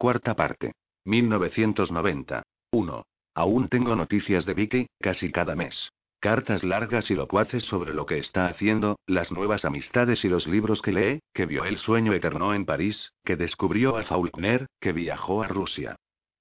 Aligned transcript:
Cuarta 0.00 0.34
parte. 0.34 0.72
1990. 1.04 2.42
1. 2.72 3.02
Aún 3.34 3.68
tengo 3.68 3.94
noticias 3.94 4.46
de 4.46 4.54
Vicky, 4.54 4.86
casi 4.98 5.30
cada 5.30 5.54
mes. 5.54 5.90
Cartas 6.20 6.64
largas 6.64 7.10
y 7.10 7.14
locuaces 7.14 7.64
sobre 7.64 7.92
lo 7.92 8.06
que 8.06 8.16
está 8.16 8.46
haciendo, 8.46 8.98
las 9.06 9.30
nuevas 9.30 9.66
amistades 9.66 10.24
y 10.24 10.30
los 10.30 10.46
libros 10.46 10.80
que 10.80 10.92
lee, 10.92 11.20
que 11.34 11.44
vio 11.44 11.66
el 11.66 11.76
sueño 11.76 12.14
eterno 12.14 12.54
en 12.54 12.64
París, 12.64 13.12
que 13.26 13.36
descubrió 13.36 13.98
a 13.98 14.04
Faulkner, 14.04 14.68
que 14.80 14.92
viajó 14.92 15.42
a 15.42 15.48
Rusia. 15.48 15.96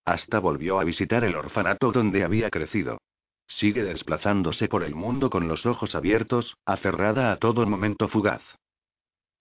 Hasta 0.06 0.40
volvió 0.40 0.80
a 0.80 0.86
visitar 0.86 1.26
el 1.26 1.36
orfanato 1.36 1.92
donde 1.92 2.24
había 2.24 2.50
crecido. 2.50 3.00
Sigue 3.46 3.84
desplazándose 3.84 4.70
por 4.70 4.84
el 4.84 4.96
mundo 4.96 5.30
con 5.30 5.50
los 5.50 5.66
ojos 5.66 5.96
abiertos, 5.96 6.56
aferrada 6.66 7.34
a 7.34 7.36
todo 7.36 7.66
momento 7.66 8.08
fugaz. 8.08 8.42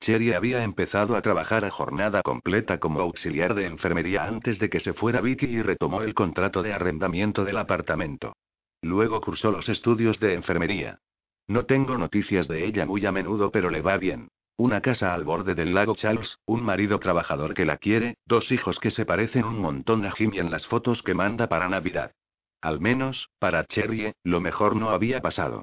Cherry 0.00 0.32
había 0.32 0.62
empezado 0.62 1.16
a 1.16 1.22
trabajar 1.22 1.64
a 1.64 1.70
jornada 1.70 2.22
completa 2.22 2.78
como 2.78 3.00
auxiliar 3.00 3.54
de 3.54 3.66
enfermería 3.66 4.24
antes 4.24 4.58
de 4.58 4.70
que 4.70 4.80
se 4.80 4.92
fuera 4.92 5.20
Vicky 5.20 5.46
y 5.46 5.62
retomó 5.62 6.02
el 6.02 6.14
contrato 6.14 6.62
de 6.62 6.72
arrendamiento 6.72 7.44
del 7.44 7.58
apartamento. 7.58 8.34
Luego 8.80 9.20
cursó 9.20 9.50
los 9.50 9.68
estudios 9.68 10.20
de 10.20 10.34
enfermería. 10.34 11.00
No 11.48 11.64
tengo 11.64 11.98
noticias 11.98 12.46
de 12.46 12.64
ella 12.64 12.86
muy 12.86 13.04
a 13.06 13.12
menudo, 13.12 13.50
pero 13.50 13.70
le 13.70 13.80
va 13.80 13.96
bien. 13.96 14.28
Una 14.56 14.80
casa 14.80 15.14
al 15.14 15.24
borde 15.24 15.54
del 15.54 15.74
lago 15.74 15.94
Charles, 15.94 16.36
un 16.44 16.62
marido 16.62 16.98
trabajador 16.98 17.54
que 17.54 17.64
la 17.64 17.76
quiere, 17.76 18.16
dos 18.26 18.50
hijos 18.52 18.78
que 18.80 18.90
se 18.90 19.06
parecen 19.06 19.44
un 19.44 19.60
montón 19.60 20.04
a 20.04 20.10
Jimmy 20.12 20.38
en 20.38 20.50
las 20.50 20.66
fotos 20.66 21.02
que 21.02 21.14
manda 21.14 21.48
para 21.48 21.68
Navidad. 21.68 22.12
Al 22.60 22.80
menos, 22.80 23.30
para 23.38 23.64
Cherry, 23.66 24.12
lo 24.24 24.40
mejor 24.40 24.74
no 24.74 24.90
había 24.90 25.20
pasado. 25.20 25.62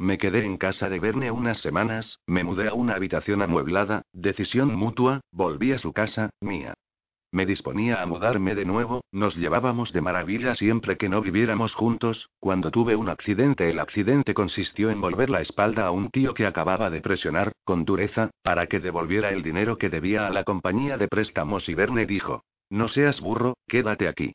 Me 0.00 0.16
quedé 0.16 0.46
en 0.46 0.56
casa 0.56 0.88
de 0.88 0.98
Verne 0.98 1.30
unas 1.30 1.60
semanas, 1.60 2.20
me 2.26 2.42
mudé 2.42 2.68
a 2.68 2.72
una 2.72 2.94
habitación 2.94 3.42
amueblada, 3.42 4.00
decisión 4.14 4.74
mutua, 4.74 5.20
volví 5.30 5.72
a 5.72 5.78
su 5.78 5.92
casa, 5.92 6.30
mía. 6.40 6.72
Me 7.32 7.44
disponía 7.44 8.00
a 8.00 8.06
mudarme 8.06 8.54
de 8.54 8.64
nuevo, 8.64 9.02
nos 9.12 9.36
llevábamos 9.36 9.92
de 9.92 10.00
maravilla 10.00 10.54
siempre 10.54 10.96
que 10.96 11.10
no 11.10 11.20
viviéramos 11.20 11.74
juntos, 11.74 12.30
cuando 12.38 12.70
tuve 12.70 12.96
un 12.96 13.10
accidente 13.10 13.68
el 13.68 13.78
accidente 13.78 14.32
consistió 14.32 14.88
en 14.88 15.02
volver 15.02 15.28
la 15.28 15.42
espalda 15.42 15.84
a 15.84 15.90
un 15.90 16.08
tío 16.08 16.32
que 16.32 16.46
acababa 16.46 16.88
de 16.88 17.02
presionar, 17.02 17.52
con 17.64 17.84
dureza, 17.84 18.30
para 18.42 18.68
que 18.68 18.80
devolviera 18.80 19.28
el 19.28 19.42
dinero 19.42 19.76
que 19.76 19.90
debía 19.90 20.26
a 20.26 20.30
la 20.30 20.44
compañía 20.44 20.96
de 20.96 21.08
préstamos 21.08 21.68
y 21.68 21.74
Verne 21.74 22.06
dijo, 22.06 22.42
no 22.70 22.88
seas 22.88 23.20
burro, 23.20 23.52
quédate 23.68 24.08
aquí. 24.08 24.32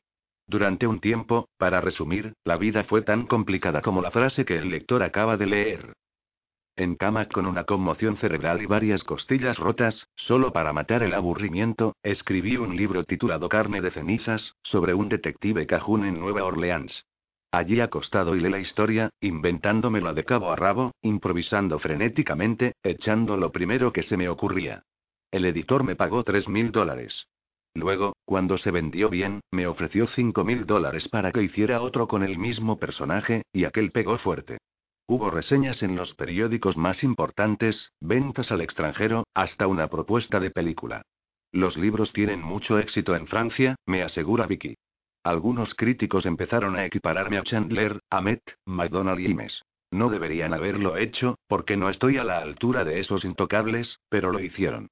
Durante 0.47 0.85
un 0.85 0.99
tiempo, 0.99 1.49
para 1.57 1.81
resumir, 1.81 2.33
la 2.43 2.57
vida 2.57 2.83
fue 2.83 3.01
tan 3.01 3.25
complicada 3.25 3.81
como 3.81 4.01
la 4.01 4.11
frase 4.11 4.45
que 4.45 4.57
el 4.57 4.69
lector 4.69 5.01
acaba 5.01 5.38
de 5.38 5.47
leer. 5.47 5.93
En 6.77 6.95
cama 6.95 7.27
con 7.27 7.45
una 7.45 7.63
conmoción 7.63 8.17
cerebral 8.17 8.61
y 8.61 8.66
varias 8.66 9.03
costillas 9.03 9.57
rotas, 9.57 10.07
solo 10.16 10.51
para 10.51 10.73
matar 10.73 11.03
el 11.03 11.13
aburrimiento, 11.13 11.95
escribí 12.03 12.57
un 12.57 12.75
libro 12.75 13.05
titulado 13.05 13.47
Carne 13.47 13.79
de 13.79 13.91
cenizas, 13.91 14.55
sobre 14.61 14.93
un 14.93 15.07
detective 15.07 15.66
cajún 15.67 16.05
en 16.05 16.19
Nueva 16.19 16.43
Orleans. 16.43 17.05
Allí 17.51 17.79
acostado 17.79 18.35
y 18.35 18.41
la 18.41 18.59
historia, 18.59 19.09
inventándomela 19.21 20.13
de 20.13 20.25
cabo 20.25 20.51
a 20.51 20.57
rabo, 20.57 20.91
improvisando 21.01 21.79
frenéticamente, 21.79 22.73
echando 22.84 23.38
lo 23.38 23.53
primero 23.53 23.94
que 23.94 24.03
se 24.03 24.17
me 24.17 24.28
ocurría. 24.28 24.84
El 25.31 25.45
editor 25.45 25.85
me 25.85 25.95
pagó 25.95 26.25
tres 26.25 26.50
mil 26.50 26.73
dólares. 26.73 27.28
Luego, 27.75 28.16
cuando 28.24 28.58
se 28.58 28.72
vendió 28.72 29.09
bien, 29.09 29.41
me 29.52 29.68
ofreció 29.68 30.08
cinco 30.08 30.46
mil 30.46 30.66
dólares 30.66 31.09
para 31.09 31.34
que 31.34 31.44
hiciera 31.44 31.81
otro 31.81 32.08
con 32.08 32.24
el 32.24 32.38
mismo 32.38 32.80
personaje, 32.80 33.44
y 33.52 33.66
aquel 33.66 33.91
pegó 33.91 34.18
fuerte. 34.18 34.58
Hubo 35.08 35.30
reseñas 35.30 35.84
en 35.84 35.96
los 35.96 36.16
periódicos 36.16 36.78
más 36.78 37.03
importantes, 37.03 37.91
ventas 38.00 38.52
al 38.52 38.62
extranjero, 38.62 39.25
hasta 39.35 39.68
una 39.68 39.88
propuesta 39.88 40.40
de 40.40 40.52
película. 40.52 41.03
Los 41.52 41.78
libros 41.78 42.12
tienen 42.14 42.41
mucho 42.41 42.80
éxito 42.80 43.16
en 43.16 43.28
Francia, 43.28 43.75
me 43.85 44.02
asegura 44.02 44.47
Vicky. 44.47 44.75
Algunos 45.24 45.75
críticos 45.75 46.25
empezaron 46.25 46.75
a 46.78 46.85
equipararme 46.85 47.38
a 47.38 47.44
Chandler, 47.44 48.00
a 48.09 48.22
Met, 48.22 48.41
McDonald 48.66 49.19
y 49.19 49.34
Mes. 49.34 49.62
No 49.91 50.09
deberían 50.09 50.53
haberlo 50.53 50.97
hecho, 50.97 51.35
porque 51.47 51.78
no 51.78 51.90
estoy 51.90 52.18
a 52.18 52.24
la 52.24 52.40
altura 52.40 52.84
de 52.84 53.00
esos 53.00 53.25
intocables, 53.25 54.00
pero 54.09 54.31
lo 54.31 54.40
hicieron. 54.40 54.88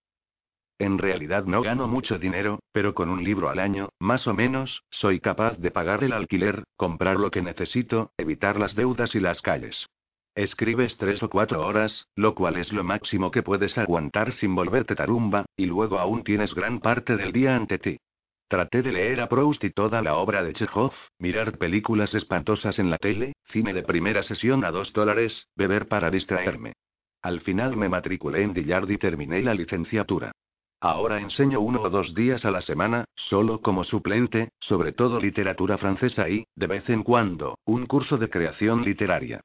En 0.79 0.97
realidad 0.97 1.45
no 1.45 1.61
gano 1.61 1.87
mucho 1.87 2.17
dinero, 2.17 2.59
pero 2.71 2.93
con 2.93 3.09
un 3.09 3.23
libro 3.23 3.49
al 3.49 3.59
año, 3.59 3.89
más 3.99 4.27
o 4.27 4.33
menos, 4.33 4.83
soy 4.89 5.19
capaz 5.19 5.57
de 5.57 5.71
pagar 5.71 6.03
el 6.03 6.13
alquiler, 6.13 6.63
comprar 6.75 7.17
lo 7.17 7.31
que 7.31 7.41
necesito, 7.41 8.11
evitar 8.17 8.59
las 8.59 8.75
deudas 8.75 9.13
y 9.15 9.19
las 9.19 9.41
calles. 9.41 9.87
Escribes 10.35 10.97
tres 10.97 11.21
o 11.21 11.29
cuatro 11.29 11.65
horas, 11.65 12.07
lo 12.15 12.33
cual 12.33 12.57
es 12.57 12.73
lo 12.73 12.83
máximo 12.83 13.29
que 13.29 13.43
puedes 13.43 13.77
aguantar 13.77 14.33
sin 14.33 14.55
volverte 14.55 14.95
tarumba, 14.95 15.45
y 15.55 15.67
luego 15.67 15.99
aún 15.99 16.23
tienes 16.23 16.55
gran 16.55 16.79
parte 16.79 17.15
del 17.17 17.31
día 17.31 17.55
ante 17.55 17.77
ti. 17.77 17.97
Traté 18.47 18.81
de 18.81 18.91
leer 18.91 19.21
a 19.21 19.29
Proust 19.29 19.63
y 19.63 19.69
toda 19.69 20.01
la 20.01 20.15
obra 20.15 20.43
de 20.43 20.53
Chekhov, 20.53 20.93
mirar 21.19 21.57
películas 21.57 22.13
espantosas 22.15 22.79
en 22.79 22.89
la 22.89 22.97
tele, 22.97 23.33
cine 23.49 23.73
de 23.73 23.83
primera 23.83 24.23
sesión 24.23 24.65
a 24.65 24.71
dos 24.71 24.91
dólares, 24.91 25.47
beber 25.55 25.87
para 25.87 26.09
distraerme. 26.09 26.73
Al 27.21 27.41
final 27.41 27.77
me 27.77 27.87
matriculé 27.87 28.41
en 28.41 28.53
Dillard 28.53 28.89
y 28.89 28.97
terminé 28.97 29.41
la 29.41 29.53
licenciatura. 29.53 30.31
Ahora 30.83 31.21
enseño 31.21 31.61
uno 31.61 31.81
o 31.81 31.89
dos 31.89 32.13
días 32.13 32.43
a 32.43 32.51
la 32.51 32.59
semana, 32.59 33.05
solo 33.15 33.61
como 33.61 33.85
suplente, 33.85 34.49
sobre 34.59 34.91
todo 34.91 35.17
literatura 35.17 35.77
francesa 35.77 36.27
y, 36.27 36.45
de 36.57 36.67
vez 36.67 36.89
en 36.89 37.03
cuando, 37.03 37.57
un 37.63 37.85
curso 37.85 38.17
de 38.17 38.29
creación 38.29 38.83
literaria. 38.83 39.39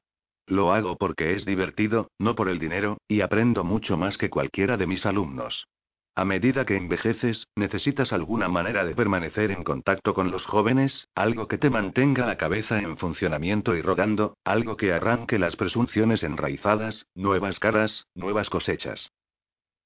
Lo 0.47 0.73
hago 0.73 0.97
porque 0.97 1.35
es 1.35 1.45
divertido, 1.45 2.09
no 2.19 2.35
por 2.35 2.49
el 2.49 2.59
dinero, 2.59 2.97
y 3.07 3.21
aprendo 3.21 3.63
mucho 3.63 3.95
más 3.95 4.17
que 4.17 4.29
cualquiera 4.29 4.75
de 4.75 4.85
mis 4.85 5.05
alumnos. 5.05 5.65
A 6.13 6.25
medida 6.25 6.65
que 6.65 6.75
envejeces, 6.75 7.47
necesitas 7.55 8.11
alguna 8.11 8.49
manera 8.49 8.83
de 8.83 8.93
permanecer 8.93 9.51
en 9.51 9.63
contacto 9.63 10.13
con 10.13 10.31
los 10.31 10.45
jóvenes, 10.45 11.07
algo 11.15 11.47
que 11.47 11.57
te 11.57 11.69
mantenga 11.69 12.25
la 12.25 12.35
cabeza 12.35 12.79
en 12.81 12.97
funcionamiento 12.97 13.77
y 13.77 13.81
rodando, 13.81 14.33
algo 14.43 14.75
que 14.75 14.91
arranque 14.91 15.39
las 15.39 15.55
presunciones 15.55 16.21
enraizadas, 16.21 17.05
nuevas 17.15 17.59
caras, 17.59 18.07
nuevas 18.13 18.49
cosechas. 18.49 19.09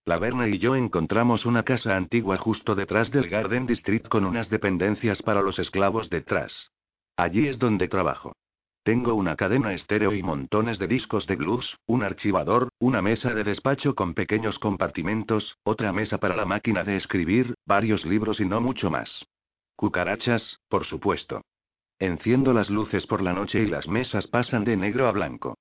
La 0.06 0.20
Verne 0.20 0.50
y 0.50 0.60
yo 0.60 0.76
encontramos 0.76 1.46
una 1.46 1.64
casa 1.64 1.96
antigua 1.96 2.38
justo 2.38 2.76
detrás 2.76 3.10
del 3.10 3.30
Garden 3.30 3.66
District 3.66 4.10
con 4.10 4.26
unas 4.26 4.50
dependencias 4.50 5.22
para 5.22 5.42
los 5.42 5.60
esclavos 5.60 6.10
detrás. 6.10 6.72
Allí 7.16 7.48
es 7.48 7.58
donde 7.58 7.88
trabajo. 7.88 8.34
Tengo 8.84 9.14
una 9.14 9.38
cadena 9.38 9.74
estéreo 9.74 10.14
y 10.14 10.22
montones 10.22 10.78
de 10.78 10.88
discos 10.88 11.26
de 11.26 11.38
blues, 11.38 11.78
un 11.86 12.04
archivador, 12.04 12.68
una 12.80 13.02
mesa 13.02 13.34
de 13.34 13.46
despacho 13.46 13.96
con 13.96 14.14
pequeños 14.14 14.60
compartimentos, 14.60 15.56
otra 15.64 15.94
mesa 15.94 16.18
para 16.18 16.36
la 16.36 16.46
máquina 16.46 16.84
de 16.84 16.98
escribir, 16.98 17.56
varios 17.66 18.04
libros 18.04 18.42
y 18.42 18.46
no 18.46 18.60
mucho 18.60 18.92
más. 18.92 19.26
Cucarachas, 19.78 20.60
por 20.68 20.84
supuesto. 20.84 21.44
Enciendo 21.98 22.52
las 22.52 22.70
luces 22.70 23.08
por 23.08 23.22
la 23.22 23.32
noche 23.32 23.62
y 23.62 23.68
las 23.68 23.88
mesas 23.88 24.28
pasan 24.28 24.66
de 24.66 24.76
negro 24.76 25.08
a 25.08 25.14
blanco. 25.14 25.56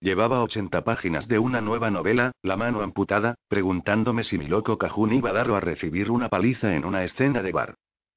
Llevaba 0.00 0.42
80 0.42 0.84
páginas 0.84 1.26
de 1.26 1.38
una 1.38 1.62
nueva 1.62 1.90
novela, 1.90 2.32
La 2.42 2.56
mano 2.56 2.82
amputada, 2.82 3.34
preguntándome 3.48 4.24
si 4.24 4.36
mi 4.36 4.46
loco 4.46 4.76
cajún 4.76 5.14
iba 5.14 5.30
a 5.30 5.32
dar 5.32 5.50
o 5.50 5.56
a 5.56 5.60
recibir 5.60 6.10
una 6.10 6.28
paliza 6.28 6.74
en 6.74 6.84
una 6.84 7.02
escena 7.04 7.42
de 7.42 7.52
bar. 7.52 7.74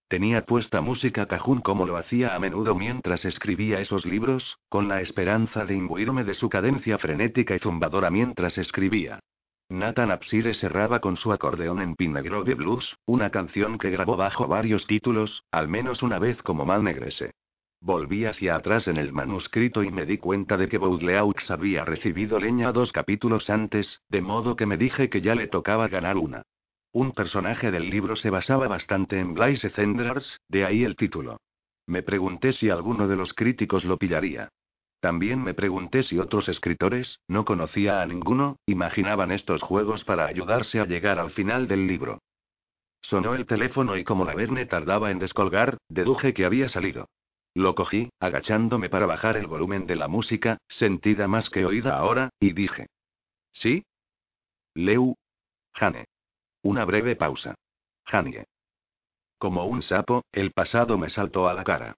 Tenía 0.10 0.46
puesta 0.46 0.82
música 0.82 1.28
cajún 1.28 1.62
como 1.62 1.86
lo 1.86 1.96
hacía 1.96 2.36
a 2.36 2.40
menudo 2.40 2.76
mientras 2.76 3.24
escribía 3.24 3.80
esos 3.80 4.06
libros, 4.06 4.58
con 4.68 4.90
la 4.90 5.02
esperanza 5.02 5.66
de 5.66 5.76
imbuirme 5.76 6.24
de 6.26 6.34
su 6.34 6.50
cadencia 6.50 6.98
frenética 6.98 7.56
y 7.56 7.60
zumbadora 7.60 8.10
mientras 8.10 8.58
escribía. 8.58 9.20
Nathan 9.70 10.12
Apsire 10.12 10.56
cerraba 10.56 11.00
con 11.00 11.16
su 11.16 11.32
acordeón 11.32 11.80
en 11.80 11.94
Grove 11.96 12.56
Blues, 12.56 12.98
una 13.06 13.30
canción 13.30 13.78
que 13.78 13.92
grabó 13.92 14.18
bajo 14.18 14.48
varios 14.48 14.86
títulos, 14.88 15.44
al 15.52 15.68
menos 15.68 16.02
una 16.02 16.18
vez 16.18 16.42
como 16.42 16.66
Mal 16.66 16.84
Negrese. 16.84 17.32
Volví 17.82 18.26
hacia 18.26 18.56
atrás 18.56 18.88
en 18.88 18.98
el 18.98 19.14
manuscrito 19.14 19.84
y 19.84 19.92
me 19.92 20.06
di 20.06 20.18
cuenta 20.18 20.58
de 20.58 20.68
que 20.68 20.78
Baudelaux 20.78 21.50
había 21.50 21.86
recibido 21.86 22.38
leña 22.38 22.74
dos 22.74 22.92
capítulos 22.92 23.50
antes, 23.50 24.02
de 24.10 24.22
modo 24.22 24.58
que 24.58 24.66
me 24.66 24.78
dije 24.78 25.10
que 25.10 25.22
ya 25.22 25.34
le 25.34 25.48
tocaba 25.48 25.88
ganar 25.88 26.18
una. 26.18 26.44
Un 26.92 27.14
personaje 27.14 27.72
del 27.72 27.90
libro 27.90 28.16
se 28.18 28.30
basaba 28.30 28.68
bastante 28.68 29.20
en 29.20 29.34
Blaise 29.34 29.70
Cendrars, 29.74 30.42
de 30.50 30.66
ahí 30.66 30.84
el 30.84 30.98
título. 30.98 31.40
Me 31.88 32.04
pregunté 32.04 32.52
si 32.52 32.70
alguno 32.70 33.08
de 33.08 33.16
los 33.16 33.34
críticos 33.34 33.86
lo 33.86 33.98
pillaría. 33.98 34.50
También 35.00 35.42
me 35.42 35.54
pregunté 35.54 36.04
si 36.04 36.20
otros 36.20 36.50
escritores, 36.50 37.20
no 37.28 37.46
conocía 37.46 38.02
a 38.02 38.06
ninguno, 38.06 38.58
imaginaban 38.66 39.32
estos 39.32 39.62
juegos 39.62 40.04
para 40.04 40.26
ayudarse 40.26 40.82
a 40.82 40.86
llegar 40.86 41.18
al 41.18 41.32
final 41.32 41.68
del 41.68 41.88
libro. 41.88 42.20
Sonó 43.02 43.36
el 43.36 43.46
teléfono 43.46 43.96
y 43.96 44.04
como 44.04 44.26
la 44.26 44.36
Verne 44.36 44.66
tardaba 44.66 45.12
en 45.12 45.20
descolgar, 45.20 45.78
deduje 45.88 46.34
que 46.34 46.44
había 46.44 46.68
salido. 46.68 47.08
Lo 47.60 47.76
cogí, 47.76 48.10
agachándome 48.22 48.88
para 48.88 49.06
bajar 49.06 49.36
el 49.36 49.46
volumen 49.46 49.86
de 49.86 49.98
la 49.98 50.08
música, 50.08 50.60
sentida 50.70 51.28
más 51.28 51.50
que 51.50 51.66
oída 51.66 51.98
ahora, 51.98 52.30
y 52.40 52.54
dije. 52.54 52.88
¿Sí? 53.52 53.84
Leu. 54.76 55.18
Jane. 55.74 56.06
Una 56.64 56.86
breve 56.86 57.18
pausa. 57.18 57.56
Janie. 58.06 58.46
Como 59.38 59.66
un 59.66 59.82
sapo, 59.82 60.24
el 60.32 60.54
pasado 60.54 60.98
me 60.98 61.10
saltó 61.10 61.50
a 61.50 61.54
la 61.54 61.66
cara. 61.66 61.98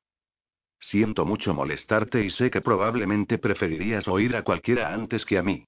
Siento 0.79 1.25
mucho 1.25 1.53
molestarte 1.53 2.25
y 2.25 2.31
sé 2.31 2.49
que 2.49 2.61
probablemente 2.61 3.37
preferirías 3.37 4.07
oír 4.07 4.35
a 4.35 4.43
cualquiera 4.43 4.91
antes 4.91 5.25
que 5.25 5.37
a 5.37 5.43
mí. 5.43 5.65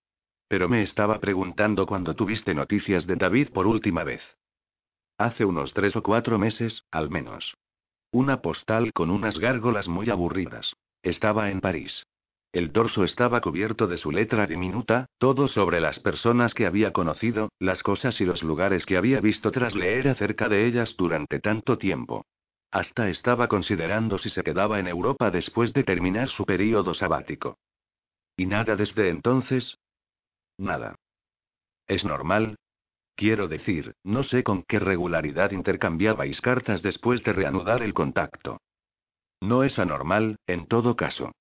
Pero 0.47 0.67
me 0.69 0.81
estaba 0.81 1.19
preguntando 1.19 1.85
cuando 1.85 2.15
tuviste 2.15 2.55
noticias 2.55 3.05
de 3.05 3.15
David 3.15 3.49
por 3.51 3.67
última 3.67 4.03
vez. 4.03 4.23
Hace 5.19 5.45
unos 5.45 5.71
tres 5.75 5.95
o 5.95 6.01
cuatro 6.01 6.39
meses, 6.39 6.83
al 6.89 7.11
menos. 7.11 7.53
Una 8.13 8.43
postal 8.43 8.93
con 8.93 9.09
unas 9.09 9.39
gárgolas 9.39 9.87
muy 9.87 10.11
aburridas. 10.11 10.75
Estaba 11.01 11.49
en 11.49 11.61
París. 11.61 12.05
El 12.51 12.71
dorso 12.71 13.03
estaba 13.03 13.41
cubierto 13.41 13.87
de 13.87 13.97
su 13.97 14.11
letra 14.11 14.45
diminuta, 14.45 15.07
todo 15.17 15.47
sobre 15.47 15.81
las 15.81 15.99
personas 15.99 16.53
que 16.53 16.67
había 16.67 16.93
conocido, 16.93 17.49
las 17.57 17.81
cosas 17.81 18.21
y 18.21 18.25
los 18.25 18.43
lugares 18.43 18.85
que 18.85 18.97
había 18.97 19.19
visto 19.19 19.51
tras 19.51 19.73
leer 19.73 20.09
acerca 20.09 20.47
de 20.47 20.67
ellas 20.67 20.93
durante 20.95 21.39
tanto 21.39 21.79
tiempo. 21.79 22.23
Hasta 22.69 23.09
estaba 23.09 23.47
considerando 23.47 24.19
si 24.19 24.29
se 24.29 24.43
quedaba 24.43 24.79
en 24.79 24.87
Europa 24.87 25.31
después 25.31 25.73
de 25.73 25.83
terminar 25.83 26.29
su 26.29 26.45
período 26.45 26.93
sabático. 26.93 27.57
¿Y 28.37 28.45
nada 28.45 28.75
desde 28.75 29.09
entonces? 29.09 29.79
Nada. 30.59 30.93
¿Es 31.87 32.05
normal? 32.05 32.57
Quiero 33.15 33.47
decir, 33.47 33.93
no 34.03 34.23
sé 34.23 34.43
con 34.43 34.63
qué 34.63 34.79
regularidad 34.79 35.51
intercambiabais 35.51 36.41
cartas 36.41 36.81
después 36.81 37.23
de 37.23 37.33
reanudar 37.33 37.83
el 37.83 37.93
contacto. 37.93 38.59
No 39.41 39.63
es 39.63 39.77
anormal, 39.77 40.37
en 40.47 40.67
todo 40.67 40.95
caso. 40.95 41.31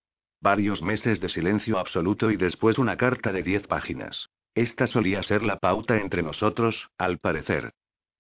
Varios 0.41 0.83
meses 0.83 1.21
de 1.21 1.29
silencio 1.29 1.79
absoluto 1.79 2.31
y 2.31 2.37
después 2.37 2.79
una 2.79 2.97
carta 2.97 3.33
de 3.33 3.43
diez 3.43 3.67
páginas. 3.67 4.29
Esta 4.55 4.87
solía 4.87 5.23
ser 5.23 5.43
la 5.43 5.59
pauta 5.59 5.97
entre 5.97 6.23
nosotros, 6.23 6.91
al 6.99 7.19
parecer. 7.19 7.73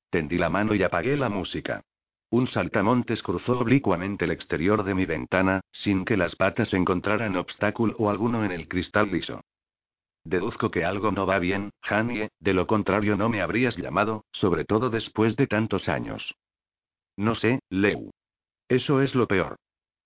Tendí 0.08 0.38
la 0.38 0.48
mano 0.48 0.74
y 0.74 0.82
apagué 0.82 1.16
la 1.16 1.28
música. 1.28 1.82
Un 2.30 2.46
saltamontes 2.46 3.22
cruzó 3.22 3.58
oblicuamente 3.58 4.24
el 4.24 4.30
exterior 4.30 4.84
de 4.84 4.94
mi 4.94 5.04
ventana, 5.04 5.60
sin 5.70 6.06
que 6.06 6.16
las 6.16 6.34
patas 6.36 6.72
encontraran 6.72 7.36
obstáculo 7.36 8.08
alguno 8.08 8.44
en 8.44 8.52
el 8.52 8.68
cristal 8.68 9.10
liso. 9.10 9.42
Deduzco 10.24 10.70
que 10.70 10.84
algo 10.84 11.10
no 11.10 11.26
va 11.26 11.38
bien, 11.38 11.70
Janie, 11.82 12.30
de 12.38 12.54
lo 12.54 12.66
contrario 12.66 13.16
no 13.16 13.28
me 13.28 13.42
habrías 13.42 13.76
llamado, 13.76 14.24
sobre 14.32 14.64
todo 14.64 14.88
después 14.88 15.36
de 15.36 15.46
tantos 15.46 15.88
años. 15.88 16.34
No 17.16 17.34
sé, 17.34 17.60
Leu. 17.68 18.10
Eso 18.68 19.02
es 19.02 19.14
lo 19.14 19.26
peor. 19.26 19.56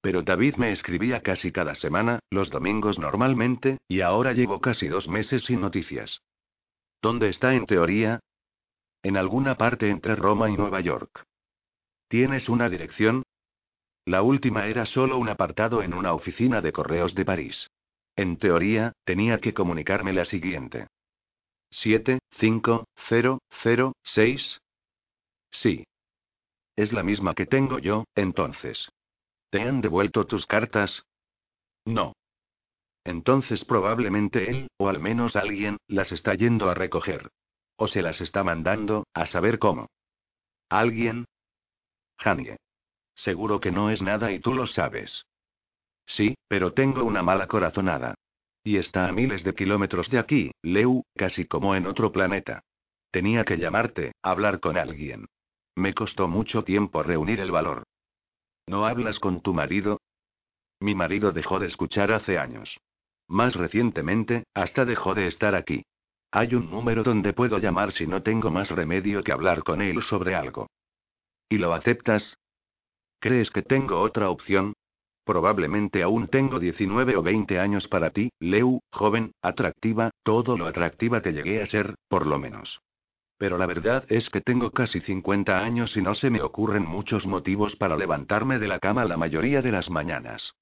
Pero 0.01 0.23
David 0.23 0.57
me 0.57 0.73
escribía 0.73 1.21
casi 1.21 1.53
cada 1.53 1.75
semana, 1.75 2.21
los 2.31 2.51
domingos 2.51 2.99
normalmente, 2.99 3.79
y 3.89 4.01
ahora 4.01 4.33
llevo 4.33 4.61
casi 4.61 4.89
dos 4.89 5.09
meses 5.09 5.45
sin 5.45 5.61
noticias. 5.61 6.21
¿Dónde 7.03 7.29
está 7.29 7.55
en 7.55 7.67
teoría? 7.67 8.21
En 9.03 9.17
alguna 9.17 9.57
parte 9.57 9.91
entre 9.91 10.17
Roma 10.17 10.51
y 10.51 10.57
Nueva 10.57 10.81
York. 10.81 11.25
¿Tienes 12.09 12.49
una 12.49 12.69
dirección? 12.69 13.23
La 14.05 14.23
última 14.23 14.67
era 14.67 14.87
solo 14.87 15.19
un 15.19 15.29
apartado 15.29 15.83
en 15.83 15.93
una 15.93 16.13
oficina 16.13 16.61
de 16.61 16.73
correos 16.73 17.15
de 17.15 17.25
París. 17.25 17.69
En 18.17 18.39
teoría, 18.39 18.93
tenía 19.05 19.39
que 19.39 19.53
comunicarme 19.53 20.13
la 20.15 20.25
siguiente. 20.25 20.89
7, 21.71 22.19
5, 22.39 22.85
0, 23.09 23.39
0, 23.63 23.93
6. 24.03 24.59
Sí. 25.51 25.85
Es 26.77 26.93
la 26.93 27.03
misma 27.03 27.35
que 27.35 27.47
tengo 27.47 27.79
yo, 27.79 28.05
entonces. 28.15 28.89
¿Te 29.51 29.61
han 29.61 29.81
devuelto 29.81 30.27
tus 30.27 30.47
cartas? 30.47 31.03
No. 31.85 32.15
Entonces 33.05 33.65
probablemente 33.65 34.51
él, 34.51 34.69
o 34.79 34.89
al 34.89 34.99
menos 34.99 35.37
alguien, 35.37 35.77
las 35.87 36.11
está 36.11 36.35
yendo 36.35 36.69
a 36.71 36.75
recoger. 36.75 37.31
O 37.77 37.87
se 37.87 38.03
las 38.03 38.21
está 38.21 38.43
mandando, 38.43 39.07
a 39.15 39.27
saber 39.27 39.59
cómo. 39.59 39.89
¿Alguien? 40.69 41.27
Janie. 42.19 42.57
Seguro 43.15 43.61
que 43.61 43.71
no 43.71 43.91
es 43.91 44.03
nada 44.03 44.33
y 44.33 44.41
tú 44.41 44.55
lo 44.55 44.67
sabes. 44.67 45.25
Sí, 46.07 46.37
pero 46.49 46.73
tengo 46.73 47.05
una 47.05 47.23
mala 47.23 47.47
corazonada. 47.47 48.15
Y 48.65 48.79
está 48.79 49.09
a 49.09 49.13
miles 49.13 49.45
de 49.45 49.55
kilómetros 49.55 50.09
de 50.11 50.19
aquí, 50.19 50.51
Leu, 50.63 51.03
casi 51.17 51.45
como 51.45 51.75
en 51.75 51.87
otro 51.87 52.13
planeta. 52.13 52.63
Tenía 53.11 53.45
que 53.45 53.59
llamarte, 53.59 54.13
hablar 54.23 54.61
con 54.61 54.77
alguien. 54.77 55.27
Me 55.75 55.95
costó 55.95 56.27
mucho 56.29 56.65
tiempo 56.65 57.03
reunir 57.03 57.41
el 57.41 57.51
valor. 57.51 57.85
¿No 58.67 58.87
hablas 58.87 59.19
con 59.19 59.41
tu 59.43 59.55
marido? 59.55 60.01
Mi 60.81 60.95
marido 60.95 61.33
dejó 61.33 61.59
de 61.59 61.67
escuchar 61.67 62.13
hace 62.13 62.39
años. 62.39 62.77
Más 63.29 63.55
recientemente, 63.55 64.45
hasta 64.55 64.85
dejó 64.85 65.15
de 65.15 65.27
estar 65.27 65.55
aquí. 65.55 65.85
Hay 66.31 66.55
un 66.55 66.71
número 66.71 67.03
donde 67.03 67.33
puedo 67.33 67.59
llamar 67.59 67.93
si 67.93 68.07
no 68.07 68.23
tengo 68.23 68.51
más 68.51 68.71
remedio 68.71 69.23
que 69.23 69.33
hablar 69.33 69.63
con 69.63 69.81
él 69.81 70.03
sobre 70.03 70.35
algo. 70.35 70.69
¿Y 71.49 71.59
lo 71.59 71.73
aceptas? 71.73 72.37
¿Crees 73.21 73.51
que 73.51 73.63
tengo 73.63 74.01
otra 74.01 74.31
opción? 74.31 74.75
Probablemente 75.27 76.05
aún 76.05 76.29
tengo 76.29 76.61
19 76.61 77.17
o 77.17 77.23
20 77.23 77.59
años 77.59 77.89
para 77.89 78.11
ti, 78.11 78.31
Leu, 78.39 78.79
joven, 78.93 79.33
atractiva, 79.43 80.13
todo 80.23 80.57
lo 80.57 80.67
atractiva 80.69 81.21
que 81.21 81.33
llegué 81.33 81.61
a 81.61 81.67
ser, 81.67 81.97
por 82.09 82.29
lo 82.29 82.39
menos. 82.39 82.81
Pero 83.37 83.59
la 83.59 83.67
verdad 83.67 84.05
es 84.09 84.31
que 84.31 84.41
tengo 84.41 84.71
casi 84.71 85.01
50 85.01 85.59
años 85.59 85.97
y 85.97 86.01
no 86.01 86.15
se 86.15 86.31
me 86.31 86.43
ocurren 86.43 86.87
muchos 86.87 87.27
motivos 87.27 87.75
para 87.75 87.97
levantarme 87.97 88.61
de 88.61 88.69
la 88.69 88.79
cama 88.79 89.05
la 89.05 89.17
mayoría 89.17 89.63
de 89.63 89.73
las 89.73 89.91
mañanas. 89.91 90.53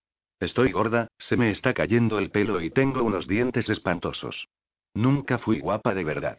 Estoy 0.40 0.72
gorda, 0.72 1.08
se 1.18 1.36
me 1.36 1.50
está 1.50 1.74
cayendo 1.74 2.18
el 2.18 2.30
pelo 2.30 2.62
y 2.62 2.70
tengo 2.70 3.02
unos 3.02 3.28
dientes 3.28 3.68
espantosos. 3.68 4.48
Nunca 4.94 5.36
fui 5.36 5.60
guapa 5.60 5.92
de 5.92 6.04
verdad. 6.04 6.38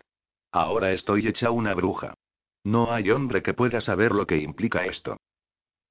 Ahora 0.51 0.93
estoy 0.93 1.27
hecha 1.27 1.51
una 1.51 1.75
bruja. 1.75 2.15
No 2.63 2.91
hay 2.91 3.11
hombre 3.11 3.43
que 3.43 3.53
pueda 3.53 3.81
saber 3.81 4.13
lo 4.13 4.25
que 4.25 4.37
implica 4.37 4.83
esto. 4.85 5.17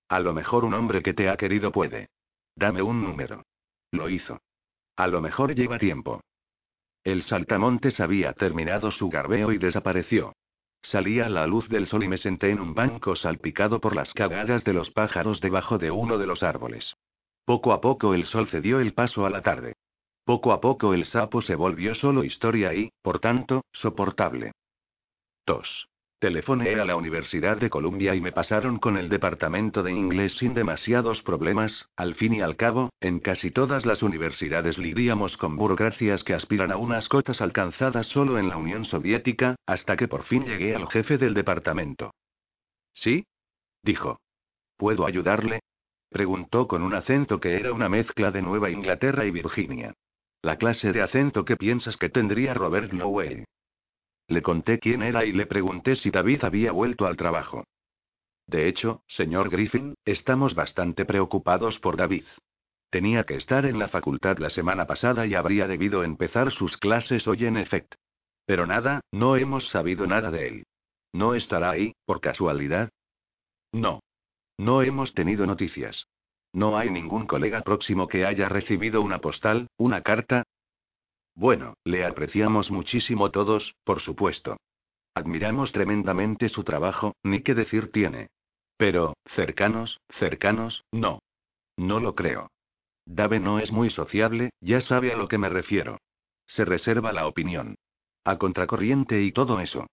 A 0.08 0.18
lo 0.18 0.34
mejor 0.34 0.64
un 0.64 0.74
hombre 0.74 1.00
que 1.00 1.14
te 1.14 1.28
ha 1.28 1.36
querido 1.36 1.70
puede. 1.70 2.08
Dame 2.56 2.82
un 2.82 3.02
número. 3.02 3.42
Lo 3.90 4.08
hizo. 4.08 4.40
A 4.96 5.06
lo 5.06 5.20
mejor 5.20 5.54
lleva 5.54 5.78
tiempo. 5.78 6.20
El 7.02 7.22
saltamontes 7.22 8.00
había 8.00 8.32
terminado 8.32 8.90
su 8.90 9.08
garbeo 9.08 9.52
y 9.52 9.58
desapareció. 9.58 10.32
Salía 10.82 11.26
a 11.26 11.28
la 11.30 11.46
luz 11.46 11.68
del 11.68 11.86
sol 11.86 12.04
y 12.04 12.08
me 12.08 12.18
senté 12.18 12.50
en 12.50 12.60
un 12.60 12.74
banco 12.74 13.16
salpicado 13.16 13.80
por 13.80 13.96
las 13.96 14.12
cagadas 14.12 14.64
de 14.64 14.72
los 14.72 14.90
pájaros 14.90 15.40
debajo 15.40 15.78
de 15.78 15.90
uno 15.90 16.18
de 16.18 16.26
los 16.26 16.42
árboles. 16.42 16.94
Poco 17.44 17.72
a 17.72 17.80
poco 17.80 18.14
el 18.14 18.26
sol 18.26 18.48
cedió 18.48 18.80
el 18.80 18.94
paso 18.94 19.26
a 19.26 19.30
la 19.30 19.42
tarde. 19.42 19.74
Poco 20.24 20.52
a 20.52 20.60
poco 20.60 20.94
el 20.94 21.04
sapo 21.04 21.42
se 21.42 21.54
volvió 21.54 21.94
solo 21.94 22.24
historia 22.24 22.72
y, 22.72 22.90
por 23.02 23.18
tanto, 23.18 23.64
soportable. 23.72 24.52
Tos. 25.44 25.88
Telefoné 26.24 26.80
a 26.80 26.86
la 26.86 26.96
Universidad 26.96 27.58
de 27.58 27.68
Columbia 27.68 28.14
y 28.14 28.22
me 28.22 28.32
pasaron 28.32 28.78
con 28.78 28.96
el 28.96 29.10
departamento 29.10 29.82
de 29.82 29.92
inglés 29.92 30.32
sin 30.38 30.54
demasiados 30.54 31.20
problemas, 31.20 31.90
al 31.96 32.14
fin 32.14 32.32
y 32.32 32.40
al 32.40 32.56
cabo, 32.56 32.88
en 33.02 33.20
casi 33.20 33.50
todas 33.50 33.84
las 33.84 34.02
universidades 34.02 34.78
lidiamos 34.78 35.36
con 35.36 35.54
burocracias 35.54 36.24
que 36.24 36.32
aspiran 36.32 36.72
a 36.72 36.78
unas 36.78 37.10
cotas 37.10 37.42
alcanzadas 37.42 38.06
solo 38.06 38.38
en 38.38 38.48
la 38.48 38.56
Unión 38.56 38.86
Soviética, 38.86 39.56
hasta 39.66 39.98
que 39.98 40.08
por 40.08 40.22
fin 40.22 40.46
llegué 40.46 40.74
al 40.74 40.88
jefe 40.88 41.18
del 41.18 41.34
departamento. 41.34 42.14
¿Sí? 42.94 43.26
dijo. 43.82 44.18
¿Puedo 44.78 45.04
ayudarle? 45.04 45.60
preguntó 46.08 46.66
con 46.66 46.82
un 46.82 46.94
acento 46.94 47.38
que 47.38 47.56
era 47.56 47.70
una 47.74 47.90
mezcla 47.90 48.30
de 48.30 48.40
Nueva 48.40 48.70
Inglaterra 48.70 49.26
y 49.26 49.30
Virginia. 49.30 49.92
La 50.40 50.56
clase 50.56 50.90
de 50.90 51.02
acento 51.02 51.44
que 51.44 51.58
piensas 51.58 51.98
que 51.98 52.08
tendría 52.08 52.54
Robert 52.54 52.94
Lowell. 52.94 53.44
Le 54.28 54.42
conté 54.42 54.78
quién 54.78 55.02
era 55.02 55.24
y 55.24 55.32
le 55.32 55.46
pregunté 55.46 55.96
si 55.96 56.10
David 56.10 56.44
había 56.44 56.72
vuelto 56.72 57.06
al 57.06 57.16
trabajo. 57.16 57.64
De 58.46 58.68
hecho, 58.68 59.02
señor 59.06 59.50
Griffin, 59.50 59.94
estamos 60.04 60.54
bastante 60.54 61.04
preocupados 61.04 61.78
por 61.78 61.96
David. 61.96 62.24
Tenía 62.90 63.24
que 63.24 63.36
estar 63.36 63.66
en 63.66 63.78
la 63.78 63.88
facultad 63.88 64.38
la 64.38 64.50
semana 64.50 64.86
pasada 64.86 65.26
y 65.26 65.34
habría 65.34 65.66
debido 65.66 66.04
empezar 66.04 66.52
sus 66.52 66.76
clases 66.76 67.26
hoy 67.26 67.46
en 67.46 67.56
efecto. 67.56 67.96
Pero 68.46 68.66
nada, 68.66 69.00
no 69.10 69.36
hemos 69.36 69.68
sabido 69.70 70.06
nada 70.06 70.30
de 70.30 70.48
él. 70.48 70.66
¿No 71.12 71.34
estará 71.34 71.70
ahí, 71.70 71.94
por 72.04 72.20
casualidad? 72.20 72.90
No. 73.72 74.00
No 74.58 74.82
hemos 74.82 75.14
tenido 75.14 75.46
noticias. 75.46 76.06
No 76.52 76.78
hay 76.78 76.90
ningún 76.90 77.26
colega 77.26 77.62
próximo 77.62 78.06
que 78.06 78.24
haya 78.24 78.48
recibido 78.48 79.02
una 79.02 79.18
postal, 79.18 79.66
una 79.76 80.02
carta, 80.02 80.44
bueno, 81.34 81.74
le 81.84 82.04
apreciamos 82.04 82.70
muchísimo 82.70 83.30
todos, 83.30 83.74
por 83.84 84.00
supuesto. 84.00 84.56
Admiramos 85.14 85.72
tremendamente 85.72 86.48
su 86.48 86.64
trabajo, 86.64 87.14
ni 87.22 87.42
qué 87.42 87.54
decir 87.54 87.90
tiene. 87.92 88.28
Pero, 88.76 89.14
cercanos, 89.34 90.00
cercanos, 90.18 90.84
no. 90.92 91.20
No 91.76 92.00
lo 92.00 92.14
creo. 92.14 92.50
Dave 93.06 93.40
no 93.40 93.58
es 93.58 93.70
muy 93.70 93.90
sociable, 93.90 94.50
ya 94.60 94.80
sabe 94.80 95.12
a 95.12 95.16
lo 95.16 95.28
que 95.28 95.38
me 95.38 95.48
refiero. 95.48 95.98
Se 96.46 96.64
reserva 96.64 97.12
la 97.12 97.26
opinión. 97.26 97.76
A 98.24 98.38
contracorriente 98.38 99.22
y 99.22 99.32
todo 99.32 99.60
eso. 99.60 99.86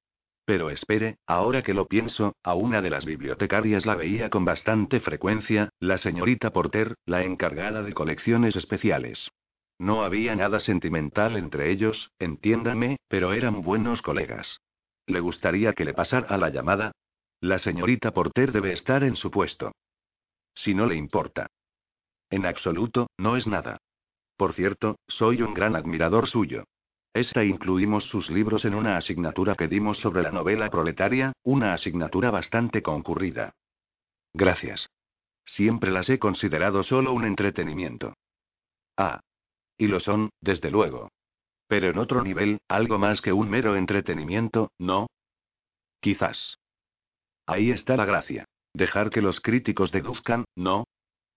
Pero 0.45 0.69
espere, 0.69 1.17
ahora 1.27 1.61
que 1.61 1.73
lo 1.73 1.87
pienso, 1.87 2.33
a 2.43 2.53
una 2.55 2.81
de 2.81 2.89
las 2.89 3.05
bibliotecarias 3.05 3.85
la 3.85 3.95
veía 3.95 4.29
con 4.29 4.45
bastante 4.45 4.99
frecuencia, 4.99 5.69
la 5.79 5.97
señorita 5.97 6.51
Porter, 6.51 6.95
la 7.05 7.23
encargada 7.23 7.83
de 7.83 7.93
colecciones 7.93 8.55
especiales. 8.55 9.31
No 9.81 10.03
había 10.03 10.35
nada 10.35 10.59
sentimental 10.59 11.37
entre 11.37 11.71
ellos, 11.71 12.11
entiéndame, 12.19 12.97
pero 13.07 13.33
eran 13.33 13.63
buenos 13.63 14.03
colegas. 14.03 14.59
¿Le 15.07 15.19
gustaría 15.21 15.73
que 15.73 15.85
le 15.85 15.95
pasara 15.95 16.37
la 16.37 16.51
llamada? 16.51 16.91
La 17.39 17.57
señorita 17.57 18.11
Porter 18.11 18.51
debe 18.51 18.73
estar 18.73 19.03
en 19.03 19.15
su 19.15 19.31
puesto. 19.31 19.71
Si 20.53 20.75
no 20.75 20.85
le 20.85 20.93
importa. 20.93 21.47
En 22.29 22.45
absoluto, 22.45 23.07
no 23.17 23.37
es 23.37 23.47
nada. 23.47 23.77
Por 24.37 24.53
cierto, 24.53 24.99
soy 25.07 25.41
un 25.41 25.55
gran 25.55 25.75
admirador 25.75 26.29
suyo. 26.29 26.65
Esta 27.11 27.43
incluimos 27.43 28.03
sus 28.03 28.29
libros 28.29 28.65
en 28.65 28.75
una 28.75 28.97
asignatura 28.97 29.55
que 29.55 29.67
dimos 29.67 29.97
sobre 29.97 30.21
la 30.21 30.29
novela 30.29 30.69
proletaria, 30.69 31.33
una 31.41 31.73
asignatura 31.73 32.29
bastante 32.29 32.83
concurrida. 32.83 33.55
Gracias. 34.31 34.87
Siempre 35.43 35.89
las 35.89 36.07
he 36.07 36.19
considerado 36.19 36.83
solo 36.83 37.13
un 37.13 37.25
entretenimiento. 37.25 38.13
Ah. 38.95 39.21
Y 39.81 39.87
lo 39.87 39.99
son, 39.99 40.29
desde 40.41 40.69
luego. 40.69 41.09
Pero 41.65 41.89
en 41.89 41.97
otro 41.97 42.21
nivel, 42.21 42.59
algo 42.67 42.99
más 42.99 43.19
que 43.19 43.33
un 43.33 43.49
mero 43.49 43.75
entretenimiento, 43.75 44.69
¿no? 44.77 45.07
Quizás. 45.99 46.59
Ahí 47.47 47.71
está 47.71 47.97
la 47.97 48.05
gracia. 48.05 48.45
Dejar 48.75 49.09
que 49.09 49.23
los 49.23 49.41
críticos 49.41 49.91
deduzcan, 49.91 50.45
¿no? 50.55 50.83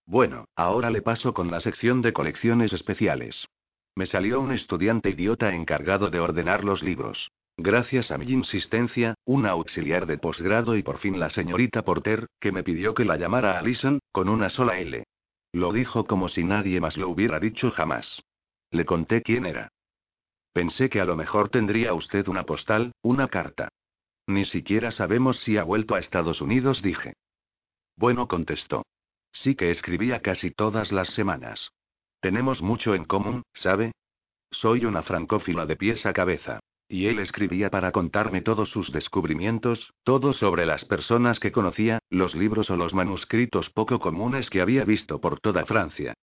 Bueno, 0.05 0.45
ahora 0.55 0.91
le 0.91 1.01
paso 1.01 1.33
con 1.33 1.49
la 1.49 1.59
sección 1.59 2.03
de 2.03 2.13
colecciones 2.13 2.71
especiales. 2.71 3.47
Me 3.95 4.05
salió 4.05 4.39
un 4.39 4.51
estudiante 4.51 5.09
idiota 5.09 5.55
encargado 5.55 6.11
de 6.11 6.19
ordenar 6.19 6.63
los 6.63 6.83
libros. 6.83 7.31
Gracias 7.57 8.11
a 8.11 8.19
mi 8.19 8.27
insistencia, 8.27 9.15
un 9.25 9.47
auxiliar 9.47 10.05
de 10.05 10.19
posgrado 10.19 10.77
y 10.77 10.83
por 10.83 10.99
fin 10.99 11.19
la 11.19 11.31
señorita 11.31 11.81
Porter, 11.81 12.27
que 12.39 12.51
me 12.51 12.61
pidió 12.61 12.93
que 12.93 13.05
la 13.05 13.17
llamara 13.17 13.57
Alison, 13.57 13.97
con 14.11 14.29
una 14.29 14.51
sola 14.51 14.77
L. 14.77 15.03
Lo 15.51 15.73
dijo 15.73 16.05
como 16.05 16.29
si 16.29 16.43
nadie 16.43 16.79
más 16.79 16.95
lo 16.95 17.09
hubiera 17.09 17.39
dicho 17.39 17.71
jamás. 17.71 18.21
Le 18.71 18.85
conté 18.85 19.21
quién 19.21 19.45
era. 19.45 19.69
Pensé 20.53 20.89
que 20.89 21.01
a 21.01 21.05
lo 21.05 21.15
mejor 21.15 21.49
tendría 21.49 21.93
usted 21.93 22.27
una 22.27 22.43
postal, 22.43 22.93
una 23.01 23.27
carta. 23.27 23.69
Ni 24.27 24.45
siquiera 24.45 24.91
sabemos 24.91 25.39
si 25.41 25.57
ha 25.57 25.63
vuelto 25.63 25.95
a 25.95 25.99
Estados 25.99 26.41
Unidos, 26.41 26.81
dije. 26.81 27.13
Bueno, 27.97 28.27
contestó. 28.27 28.85
Sí 29.33 29.55
que 29.55 29.71
escribía 29.71 30.21
casi 30.21 30.51
todas 30.51 30.91
las 30.91 31.09
semanas. 31.09 31.71
Tenemos 32.21 32.61
mucho 32.61 32.95
en 32.95 33.05
común, 33.05 33.43
¿sabe? 33.53 33.91
Soy 34.51 34.85
una 34.85 35.03
francófila 35.03 35.65
de 35.65 35.75
pies 35.75 36.05
a 36.05 36.13
cabeza. 36.13 36.59
Y 36.87 37.07
él 37.07 37.19
escribía 37.19 37.69
para 37.69 37.91
contarme 37.91 38.41
todos 38.41 38.69
sus 38.69 38.91
descubrimientos, 38.91 39.93
todo 40.03 40.33
sobre 40.33 40.65
las 40.65 40.85
personas 40.85 41.39
que 41.39 41.51
conocía, 41.51 41.99
los 42.09 42.35
libros 42.35 42.69
o 42.69 42.77
los 42.77 42.93
manuscritos 42.93 43.69
poco 43.71 43.99
comunes 43.99 44.49
que 44.49 44.61
había 44.61 44.85
visto 44.85 45.19
por 45.19 45.39
toda 45.39 45.65
Francia. 45.65 46.13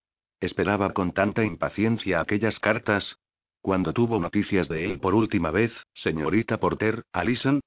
Esperaba 0.42 0.92
con 0.92 1.12
tanta 1.12 1.44
impaciencia 1.44 2.20
aquellas 2.20 2.58
cartas. 2.58 3.16
Cuando 3.60 3.92
tuvo 3.92 4.18
noticias 4.18 4.68
de 4.68 4.84
él 4.84 4.98
por 4.98 5.14
última 5.14 5.52
vez, 5.52 5.72
señorita 5.94 6.58
Porter, 6.58 7.04
Alison. 7.12 7.60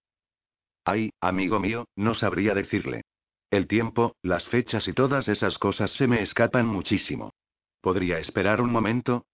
Ay, 0.83 1.11
amigo 1.21 1.61
mío, 1.61 1.85
no 1.95 2.15
sabría 2.15 2.53
decirle. 2.53 3.03
El 3.49 3.67
tiempo, 3.67 4.17
las 4.21 4.45
fechas 4.49 4.89
y 4.89 4.93
todas 4.93 5.29
esas 5.29 5.57
cosas 5.57 5.89
se 5.93 6.05
me 6.05 6.21
escapan 6.21 6.67
muchísimo. 6.67 7.31
¿Podría 7.79 8.19
esperar 8.19 8.59
un 8.59 8.73
momento? 8.73 9.25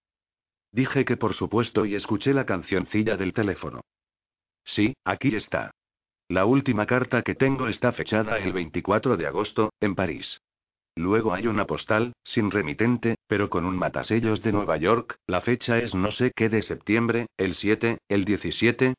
Dije 0.70 1.04
que 1.04 1.16
por 1.16 1.34
supuesto 1.34 1.84
y 1.84 1.96
escuché 1.96 2.32
la 2.32 2.46
cancioncilla 2.46 3.16
del 3.16 3.32
teléfono. 3.32 3.80
Sí, 4.64 4.94
aquí 5.04 5.34
está. 5.34 5.72
La 6.28 6.44
última 6.44 6.86
carta 6.86 7.22
que 7.22 7.34
tengo 7.34 7.66
está 7.66 7.90
fechada 7.90 8.38
el 8.38 8.52
24 8.52 9.16
de 9.16 9.26
agosto, 9.26 9.72
en 9.80 9.96
París. 9.96 10.38
Luego 10.94 11.32
hay 11.32 11.46
una 11.46 11.66
postal, 11.66 12.12
sin 12.22 12.50
remitente, 12.50 13.16
pero 13.32 13.48
con 13.48 13.64
un 13.64 13.78
matasellos 13.78 14.42
de 14.42 14.52
Nueva 14.52 14.76
York, 14.76 15.18
la 15.26 15.40
fecha 15.40 15.78
es 15.78 15.94
no 15.94 16.12
sé 16.12 16.32
qué 16.36 16.50
de 16.50 16.60
septiembre, 16.60 17.28
el 17.38 17.54
7, 17.54 17.96
el 18.06 18.26
17. 18.26 18.92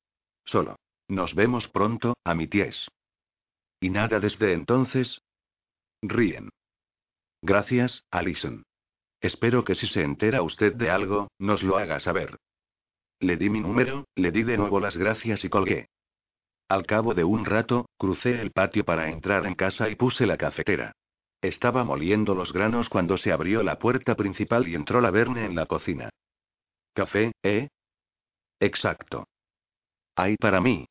Solo. 0.43 0.75
Nos 1.07 1.35
vemos 1.35 1.67
pronto, 1.67 2.15
a 2.23 2.33
mi 2.33 2.47
ties. 2.47 2.87
¿Y 3.79 3.91
nada 3.91 4.19
desde 4.19 4.53
entonces? 4.53 5.21
Ríen. 6.01 6.49
Gracias, 7.43 8.05
Alison. 8.09 8.63
Espero 9.21 9.63
que 9.63 9.75
si 9.75 9.85
se 9.85 10.01
entera 10.01 10.41
usted 10.41 10.73
de 10.73 10.89
algo, 10.89 11.27
nos 11.37 11.61
lo 11.61 11.77
haga 11.77 11.99
saber. 11.99 12.39
Le 13.19 13.37
di 13.37 13.51
mi 13.51 13.59
número, 13.59 14.05
le 14.15 14.31
di 14.31 14.41
de 14.41 14.57
nuevo 14.57 14.79
las 14.79 14.97
gracias 14.97 15.43
y 15.43 15.49
colgué. 15.49 15.89
Al 16.69 16.87
cabo 16.87 17.13
de 17.13 17.23
un 17.23 17.45
rato, 17.45 17.85
crucé 17.99 18.41
el 18.41 18.49
patio 18.49 18.83
para 18.83 19.11
entrar 19.11 19.45
en 19.45 19.53
casa 19.53 19.89
y 19.89 19.95
puse 19.95 20.25
la 20.25 20.37
cafetera. 20.37 20.91
Estaba 21.43 21.83
moliendo 21.83 22.35
los 22.35 22.53
granos 22.53 22.87
cuando 22.87 23.17
se 23.17 23.33
abrió 23.33 23.63
la 23.63 23.77
puerta 23.77 24.15
principal 24.15 24.65
y 24.65 24.75
entró 24.75 25.01
la 25.01 25.11
Verne 25.11 25.43
en 25.43 25.55
la 25.55 25.65
cocina. 25.65 26.09
¿Café, 26.93 27.33
eh? 27.43 27.67
Exacto. 28.61 29.27
Hay 30.15 30.37
para 30.37 30.61
mí. 30.61 30.87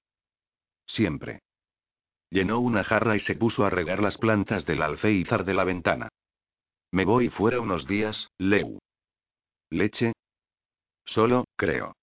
Siempre. 0.86 1.40
Llenó 2.28 2.60
una 2.60 2.84
jarra 2.84 3.16
y 3.16 3.20
se 3.20 3.34
puso 3.34 3.64
a 3.64 3.70
regar 3.70 4.02
las 4.02 4.18
plantas 4.18 4.66
del 4.66 4.82
alféizar 4.82 5.46
de 5.46 5.54
la 5.54 5.64
ventana. 5.64 6.10
Me 6.90 7.06
voy 7.06 7.30
fuera 7.30 7.58
unos 7.58 7.86
días, 7.86 8.28
Leu. 8.36 8.78
¿Leche? 9.70 10.12
Solo, 11.06 11.46
creo. 11.56 11.96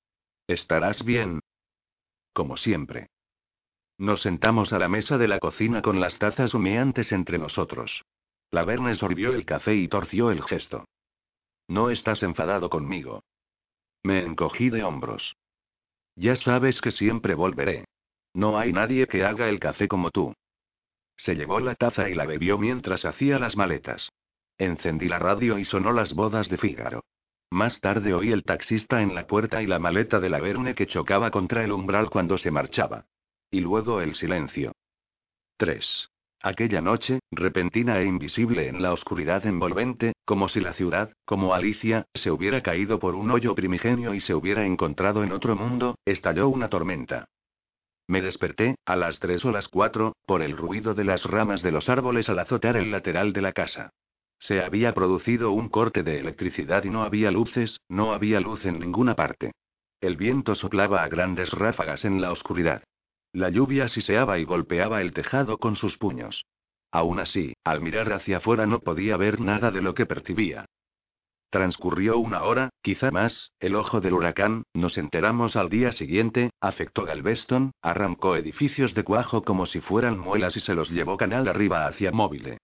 ¿Estarás 0.48 1.06
bien? 1.06 1.39
Como 2.34 2.58
siempre. 2.58 3.10
Nos 4.00 4.24
sentamos 4.24 4.74
a 4.74 4.79
la 4.79 4.89
mesa 4.89 5.20
de 5.20 5.27
la 5.27 5.38
cocina 5.38 5.84
con 5.84 6.00
las 6.00 6.18
tazas 6.18 6.56
humeantes 6.56 7.12
entre 7.12 7.38
nosotros. 7.38 8.01
La 8.51 8.65
Verne 8.65 8.96
sorbió 8.96 9.34
el 9.34 9.46
café 9.46 9.75
y 9.75 9.88
torció 9.88 10.32
el 10.32 10.44
gesto. 10.44 10.86
No 11.68 11.89
estás 11.89 12.24
enfadado 12.24 12.70
conmigo. 12.70 13.24
Me 14.03 14.24
encogí 14.24 14.70
de 14.70 14.84
hombros. 14.84 15.36
Ya 16.15 16.36
sabes 16.36 16.82
que 16.82 16.91
siempre 16.91 17.36
volveré. 17.36 17.86
No 18.34 18.58
hay 18.58 18.74
nadie 18.74 19.08
que 19.08 19.24
haga 19.24 19.50
el 19.50 19.60
café 19.60 19.88
como 19.88 20.10
tú. 20.12 20.34
Se 21.18 21.36
llevó 21.36 21.60
la 21.60 21.75
taza 21.75 22.10
y 22.10 22.15
la 22.15 22.25
bebió 22.25 22.58
mientras 22.58 23.06
hacía 23.06 23.39
las 23.39 23.56
maletas. 23.56 24.10
Encendí 24.58 25.08
la 25.08 25.20
radio 25.20 25.58
y 25.58 25.65
sonó 25.65 25.91
las 25.91 26.13
bodas 26.13 26.50
de 26.50 26.58
Fígaro. 26.58 27.03
Más 27.51 27.79
tarde 27.82 28.13
oí 28.13 28.32
el 28.32 28.44
taxista 28.44 29.01
en 29.01 29.15
la 29.15 29.27
puerta 29.27 29.62
y 29.62 29.68
la 29.68 29.79
maleta 29.79 30.20
de 30.20 30.29
la 30.29 30.39
Verne 30.39 30.75
que 30.75 30.88
chocaba 30.88 31.32
contra 31.32 31.63
el 31.63 31.72
umbral 31.72 32.10
cuando 32.10 32.38
se 32.38 32.51
marchaba. 32.51 33.06
Y 33.51 33.62
luego 33.62 34.01
el 34.01 34.15
silencio. 34.15 34.74
3. 35.58 36.10
Aquella 36.41 36.79
noche, 36.79 37.19
repentina 37.31 38.00
e 38.00 38.05
invisible 38.05 38.69
en 38.69 38.81
la 38.81 38.93
oscuridad 38.93 39.46
envolvente, 39.46 40.13
como 40.24 40.48
si 40.48 40.62
la 40.62 40.74
ciudad, 40.74 41.12
como 41.25 41.53
Alicia, 41.53 42.05
se 42.13 42.31
hubiera 42.31 42.63
caído 42.63 42.98
por 42.98 43.15
un 43.15 43.29
hoyo 43.29 43.53
primigenio 43.55 44.13
y 44.13 44.22
se 44.22 44.34
hubiera 44.34 44.65
encontrado 44.65 45.24
en 45.25 45.34
otro 45.34 45.58
mundo, 45.58 45.96
estalló 46.05 46.48
una 46.48 46.69
tormenta. 46.69 47.25
Me 48.08 48.22
desperté, 48.22 48.75
a 48.86 48.96
las 48.96 49.19
tres 49.19 49.43
o 49.43 49.51
las 49.51 49.67
cuatro, 49.67 50.15
por 50.25 50.41
el 50.41 50.55
ruido 50.55 50.93
de 50.93 51.03
las 51.03 51.24
ramas 51.25 51.62
de 51.62 51.72
los 51.72 51.89
árboles 51.89 52.29
al 52.29 52.39
azotar 52.39 52.77
el 52.77 52.89
lateral 52.89 53.34
de 53.34 53.41
la 53.41 53.51
casa. 53.51 53.89
Se 54.39 54.63
había 54.63 54.93
producido 54.93 55.51
un 55.51 55.67
corte 55.67 56.03
de 56.03 56.19
electricidad 56.19 56.86
y 56.86 56.89
no 56.89 57.03
había 57.03 57.31
luces, 57.31 57.81
no 57.89 58.13
había 58.13 58.39
luz 58.39 58.65
en 58.65 58.79
ninguna 58.79 59.13
parte. 59.13 59.51
El 60.00 60.15
viento 60.15 60.55
soplaba 60.55 61.03
a 61.03 61.10
grandes 61.10 61.51
ráfagas 61.51 62.05
en 62.05 62.22
la 62.22 62.31
oscuridad. 62.31 62.81
La 63.33 63.50
lluvia 63.50 63.89
siseaba 63.89 64.39
y 64.39 64.43
golpeaba 64.43 65.01
el 65.01 65.13
tejado 65.13 65.59
con 65.59 65.75
sus 65.75 65.98
puños. 65.98 66.45
Aún 66.91 67.19
así, 67.19 67.53
al 67.63 67.81
mirar 67.81 68.12
hacia 68.12 68.38
afuera 68.38 68.65
no 68.65 68.79
podía 68.79 69.17
ver 69.17 69.39
nada 69.39 69.69
de 69.69 69.81
lo 69.81 69.93
que 69.93 70.07
percibía. 70.07 70.65
Transcurrió 71.51 72.17
una 72.17 72.43
hora, 72.43 72.69
quizá 72.81 73.12
más, 73.12 73.51
el 73.59 73.75
ojo 73.75 74.01
del 74.01 74.13
huracán, 74.13 74.63
nos 74.74 74.98
enteramos 74.98 75.55
al 75.55 75.69
día 75.69 75.91
siguiente, 75.91 76.51
afectó 76.59 77.05
Galveston, 77.05 77.71
arrancó 77.81 78.36
edificios 78.36 78.93
de 78.93 79.03
cuajo 79.03 79.43
como 79.43 79.65
si 79.65 79.79
fueran 79.79 80.17
muelas 80.17 80.55
y 80.57 80.59
se 80.59 80.75
los 80.75 80.89
llevó 80.89 81.17
canal 81.17 81.48
arriba 81.48 81.88
hacia 81.88 82.12
móvil. 82.12 82.57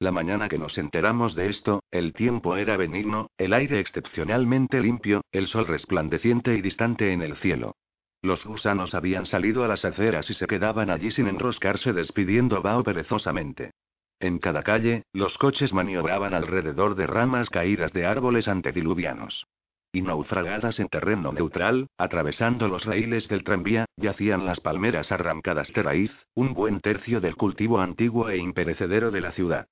La 0.00 0.10
mañana 0.10 0.48
que 0.48 0.58
nos 0.58 0.76
enteramos 0.78 1.36
de 1.36 1.50
esto, 1.50 1.84
el 1.92 2.12
tiempo 2.12 2.56
era 2.56 2.76
benigno, 2.76 3.28
el 3.38 3.52
aire 3.52 3.78
excepcionalmente 3.78 4.80
limpio, 4.80 5.22
el 5.30 5.46
sol 5.46 5.66
resplandeciente 5.68 6.54
y 6.56 6.62
distante 6.62 7.12
en 7.12 7.22
el 7.22 7.36
cielo. 7.36 7.76
Los 8.22 8.44
gusanos 8.46 8.94
habían 8.94 9.26
salido 9.26 9.64
a 9.64 9.68
las 9.68 9.84
aceras 9.84 10.30
y 10.30 10.34
se 10.34 10.46
quedaban 10.46 10.90
allí 10.90 11.10
sin 11.10 11.26
enroscarse 11.26 11.92
despidiendo 11.92 12.62
vaho 12.62 12.84
perezosamente. 12.84 13.72
En 14.20 14.38
cada 14.38 14.62
calle, 14.62 15.02
los 15.12 15.36
coches 15.38 15.72
maniobraban 15.72 16.32
alrededor 16.32 16.94
de 16.94 17.08
ramas 17.08 17.50
caídas 17.50 17.92
de 17.92 18.06
árboles 18.06 18.46
antediluvianos. 18.46 19.44
Y 19.92 20.02
naufragadas 20.02 20.78
en 20.78 20.88
terreno 20.88 21.32
neutral, 21.32 21.88
atravesando 21.98 22.68
los 22.68 22.84
raíles 22.84 23.26
del 23.26 23.42
tranvía, 23.42 23.86
yacían 23.96 24.46
las 24.46 24.60
palmeras 24.60 25.10
arrancadas 25.10 25.72
de 25.72 25.82
raíz, 25.82 26.12
un 26.34 26.54
buen 26.54 26.80
tercio 26.80 27.20
del 27.20 27.34
cultivo 27.34 27.80
antiguo 27.80 28.30
e 28.30 28.38
imperecedero 28.38 29.10
de 29.10 29.20
la 29.20 29.32
ciudad. 29.32 29.66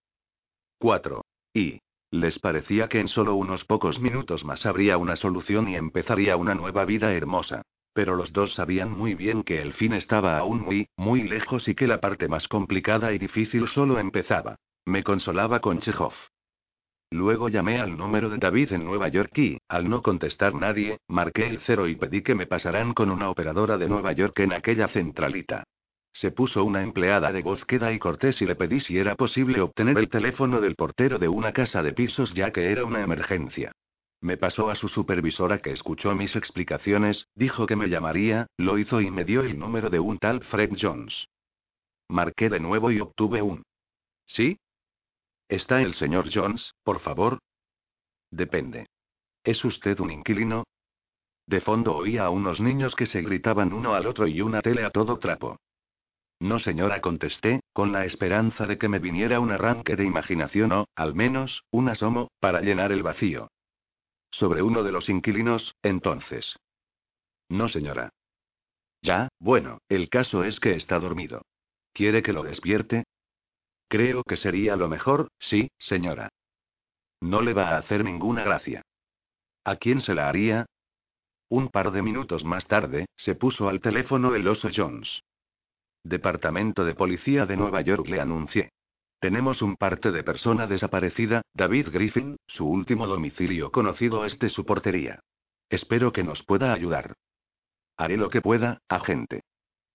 4. 0.80 1.22
Y. 1.54 1.80
Les 2.10 2.40
parecía 2.40 2.88
que 2.88 2.98
en 2.98 3.06
solo 3.06 3.36
unos 3.36 3.64
pocos 3.64 4.00
minutos 4.00 4.44
más 4.44 4.66
habría 4.66 4.98
una 4.98 5.14
solución 5.14 5.68
y 5.68 5.76
empezaría 5.76 6.36
una 6.36 6.56
nueva 6.56 6.84
vida 6.84 7.14
hermosa. 7.14 7.62
Pero 7.92 8.16
los 8.16 8.32
dos 8.32 8.54
sabían 8.54 8.90
muy 8.90 9.14
bien 9.14 9.42
que 9.42 9.60
el 9.60 9.72
fin 9.74 9.92
estaba 9.92 10.38
aún 10.38 10.60
muy, 10.60 10.88
muy 10.96 11.22
lejos 11.22 11.66
y 11.68 11.74
que 11.74 11.86
la 11.86 12.00
parte 12.00 12.28
más 12.28 12.46
complicada 12.48 13.12
y 13.12 13.18
difícil 13.18 13.66
solo 13.68 13.98
empezaba. 13.98 14.56
Me 14.86 15.02
consolaba 15.02 15.60
con 15.60 15.80
Chekhov. 15.80 16.14
Luego 17.12 17.48
llamé 17.48 17.80
al 17.80 17.96
número 17.96 18.30
de 18.30 18.38
David 18.38 18.72
en 18.72 18.84
Nueva 18.84 19.08
York 19.08 19.36
y, 19.38 19.58
al 19.68 19.88
no 19.88 20.00
contestar 20.00 20.54
nadie, 20.54 20.98
marqué 21.08 21.48
el 21.48 21.58
cero 21.66 21.88
y 21.88 21.96
pedí 21.96 22.22
que 22.22 22.36
me 22.36 22.46
pasaran 22.46 22.94
con 22.94 23.10
una 23.10 23.28
operadora 23.30 23.76
de 23.78 23.88
Nueva 23.88 24.12
York 24.12 24.38
en 24.38 24.52
aquella 24.52 24.86
centralita. 24.86 25.64
Se 26.12 26.30
puso 26.30 26.64
una 26.64 26.82
empleada 26.82 27.32
de 27.32 27.42
voz 27.42 27.64
queda 27.64 27.92
y 27.92 27.98
cortés 27.98 28.40
y 28.40 28.46
le 28.46 28.54
pedí 28.54 28.80
si 28.80 28.96
era 28.98 29.16
posible 29.16 29.60
obtener 29.60 29.98
el 29.98 30.08
teléfono 30.08 30.60
del 30.60 30.76
portero 30.76 31.18
de 31.18 31.28
una 31.28 31.52
casa 31.52 31.82
de 31.82 31.92
pisos 31.92 32.32
ya 32.34 32.52
que 32.52 32.70
era 32.70 32.84
una 32.84 33.02
emergencia. 33.02 33.72
Me 34.22 34.36
pasó 34.36 34.68
a 34.68 34.76
su 34.76 34.88
supervisora 34.88 35.58
que 35.58 35.72
escuchó 35.72 36.14
mis 36.14 36.36
explicaciones, 36.36 37.26
dijo 37.34 37.66
que 37.66 37.76
me 37.76 37.88
llamaría, 37.88 38.46
lo 38.58 38.78
hizo 38.78 39.00
y 39.00 39.10
me 39.10 39.24
dio 39.24 39.40
el 39.40 39.58
número 39.58 39.88
de 39.88 39.98
un 39.98 40.18
tal 40.18 40.44
Fred 40.44 40.72
Jones. 40.78 41.26
Marqué 42.08 42.50
de 42.50 42.60
nuevo 42.60 42.90
y 42.90 43.00
obtuve 43.00 43.40
un. 43.40 43.62
¿Sí? 44.26 44.58
¿Está 45.48 45.80
el 45.80 45.94
señor 45.94 46.28
Jones, 46.32 46.74
por 46.84 47.00
favor? 47.00 47.38
Depende. 48.30 48.86
¿Es 49.42 49.64
usted 49.64 49.98
un 50.00 50.10
inquilino? 50.10 50.64
De 51.46 51.60
fondo 51.60 51.96
oía 51.96 52.26
a 52.26 52.30
unos 52.30 52.60
niños 52.60 52.94
que 52.94 53.06
se 53.06 53.22
gritaban 53.22 53.72
uno 53.72 53.94
al 53.94 54.06
otro 54.06 54.26
y 54.26 54.40
una 54.42 54.60
tele 54.60 54.84
a 54.84 54.90
todo 54.90 55.18
trapo. 55.18 55.56
No, 56.38 56.58
señora, 56.58 57.00
contesté, 57.00 57.60
con 57.72 57.90
la 57.92 58.04
esperanza 58.04 58.66
de 58.66 58.78
que 58.78 58.88
me 58.88 58.98
viniera 58.98 59.40
un 59.40 59.50
arranque 59.50 59.96
de 59.96 60.04
imaginación 60.04 60.72
o, 60.72 60.86
al 60.94 61.14
menos, 61.14 61.64
un 61.70 61.88
asomo, 61.88 62.28
para 62.38 62.60
llenar 62.60 62.92
el 62.92 63.02
vacío. 63.02 63.48
Sobre 64.30 64.62
uno 64.62 64.82
de 64.82 64.92
los 64.92 65.08
inquilinos, 65.08 65.74
entonces. 65.82 66.56
No, 67.48 67.68
señora. 67.68 68.10
Ya, 69.02 69.28
bueno, 69.38 69.78
el 69.88 70.08
caso 70.08 70.44
es 70.44 70.60
que 70.60 70.74
está 70.74 70.98
dormido. 70.98 71.42
¿Quiere 71.92 72.22
que 72.22 72.32
lo 72.32 72.42
despierte? 72.42 73.04
Creo 73.88 74.22
que 74.22 74.36
sería 74.36 74.76
lo 74.76 74.88
mejor, 74.88 75.28
sí, 75.38 75.70
señora. 75.78 76.28
No 77.20 77.42
le 77.42 77.54
va 77.54 77.70
a 77.70 77.78
hacer 77.78 78.04
ninguna 78.04 78.44
gracia. 78.44 78.82
¿A 79.64 79.76
quién 79.76 80.00
se 80.00 80.14
la 80.14 80.28
haría? 80.28 80.66
Un 81.48 81.68
par 81.68 81.90
de 81.90 82.02
minutos 82.02 82.44
más 82.44 82.66
tarde, 82.66 83.06
se 83.16 83.34
puso 83.34 83.68
al 83.68 83.80
teléfono 83.80 84.34
el 84.34 84.46
oso 84.46 84.68
Jones. 84.74 85.22
Departamento 86.04 86.84
de 86.84 86.94
Policía 86.94 87.44
de 87.46 87.56
Nueva 87.56 87.80
York 87.80 88.06
le 88.06 88.20
anuncié. 88.20 88.70
Tenemos 89.20 89.60
un 89.60 89.76
parte 89.76 90.10
de 90.12 90.24
persona 90.24 90.66
desaparecida, 90.66 91.42
David 91.52 91.88
Griffin, 91.92 92.36
su 92.46 92.66
último 92.66 93.06
domicilio 93.06 93.70
conocido 93.70 94.24
es 94.24 94.38
de 94.38 94.48
su 94.48 94.64
portería. 94.64 95.20
Espero 95.68 96.12
que 96.12 96.24
nos 96.24 96.42
pueda 96.42 96.72
ayudar. 96.72 97.14
Haré 97.98 98.16
lo 98.16 98.30
que 98.30 98.40
pueda, 98.40 98.80
agente. 98.88 99.42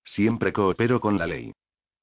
Siempre 0.03 0.53
coopero 0.53 0.99
con 0.99 1.17
la 1.17 1.25
ley. 1.25 1.53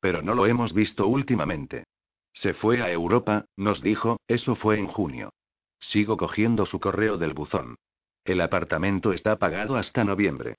Pero 0.00 0.20
no 0.20 0.34
lo 0.34 0.46
hemos 0.46 0.74
visto 0.74 1.06
últimamente. 1.06 1.84
Se 2.32 2.54
fue 2.54 2.82
a 2.82 2.90
Europa, 2.90 3.44
nos 3.56 3.80
dijo, 3.82 4.18
eso 4.26 4.56
fue 4.56 4.80
en 4.80 4.88
junio. 4.88 5.32
Sigo 5.78 6.16
cogiendo 6.16 6.66
su 6.66 6.80
correo 6.80 7.18
del 7.18 7.34
buzón. 7.34 7.76
El 8.24 8.40
apartamento 8.40 9.12
está 9.12 9.36
pagado 9.36 9.76
hasta 9.76 10.02
noviembre. 10.02 10.56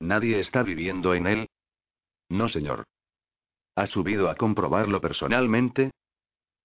¿Nadie 0.00 0.40
está 0.40 0.62
viviendo 0.62 1.14
en 1.14 1.26
él? 1.26 1.48
No, 2.30 2.48
señor. 2.48 2.84
¿Ha 3.76 3.86
subido 3.86 4.30
a 4.30 4.36
comprobarlo 4.36 5.00
personalmente? 5.00 5.90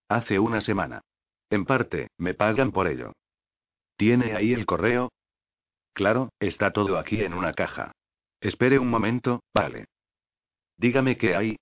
Hace 0.08 0.40
una 0.40 0.62
semana. 0.62 1.02
En 1.50 1.66
parte, 1.66 2.10
me 2.18 2.34
pagan 2.34 2.72
por 2.72 2.88
ello. 2.88 3.14
¿Tiene 3.98 4.36
ahí 4.36 4.54
el 4.54 4.66
correo? 4.66 5.10
Claro, 5.94 6.30
está 6.40 6.72
todo 6.72 6.98
aquí 6.98 7.22
en 7.22 7.34
una 7.34 7.54
caja. 7.54 7.92
Espere 8.40 8.80
un 8.80 8.90
momento, 8.90 9.42
vale. 9.54 9.86
Dígame 10.78 11.18
qué 11.18 11.36
hay, 11.36 11.58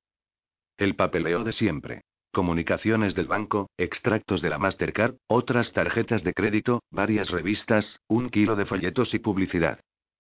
el 0.77 0.96
papeleo 0.96 1.44
de 1.44 1.54
siempre. 1.54 2.01
Comunicaciones 2.32 3.16
del 3.16 3.25
banco, 3.25 3.72
extractos 3.77 4.44
de 4.44 4.50
la 4.50 4.60
Mastercard, 4.60 5.16
otras 5.27 5.74
tarjetas 5.74 6.24
de 6.24 6.34
crédito, 6.34 6.84
varias 6.92 7.31
revistas, 7.31 8.00
un 8.07 8.29
kilo 8.29 8.55
de 8.55 8.68
folletos 8.68 9.14
y 9.16 9.20
publicidad. 9.20 9.79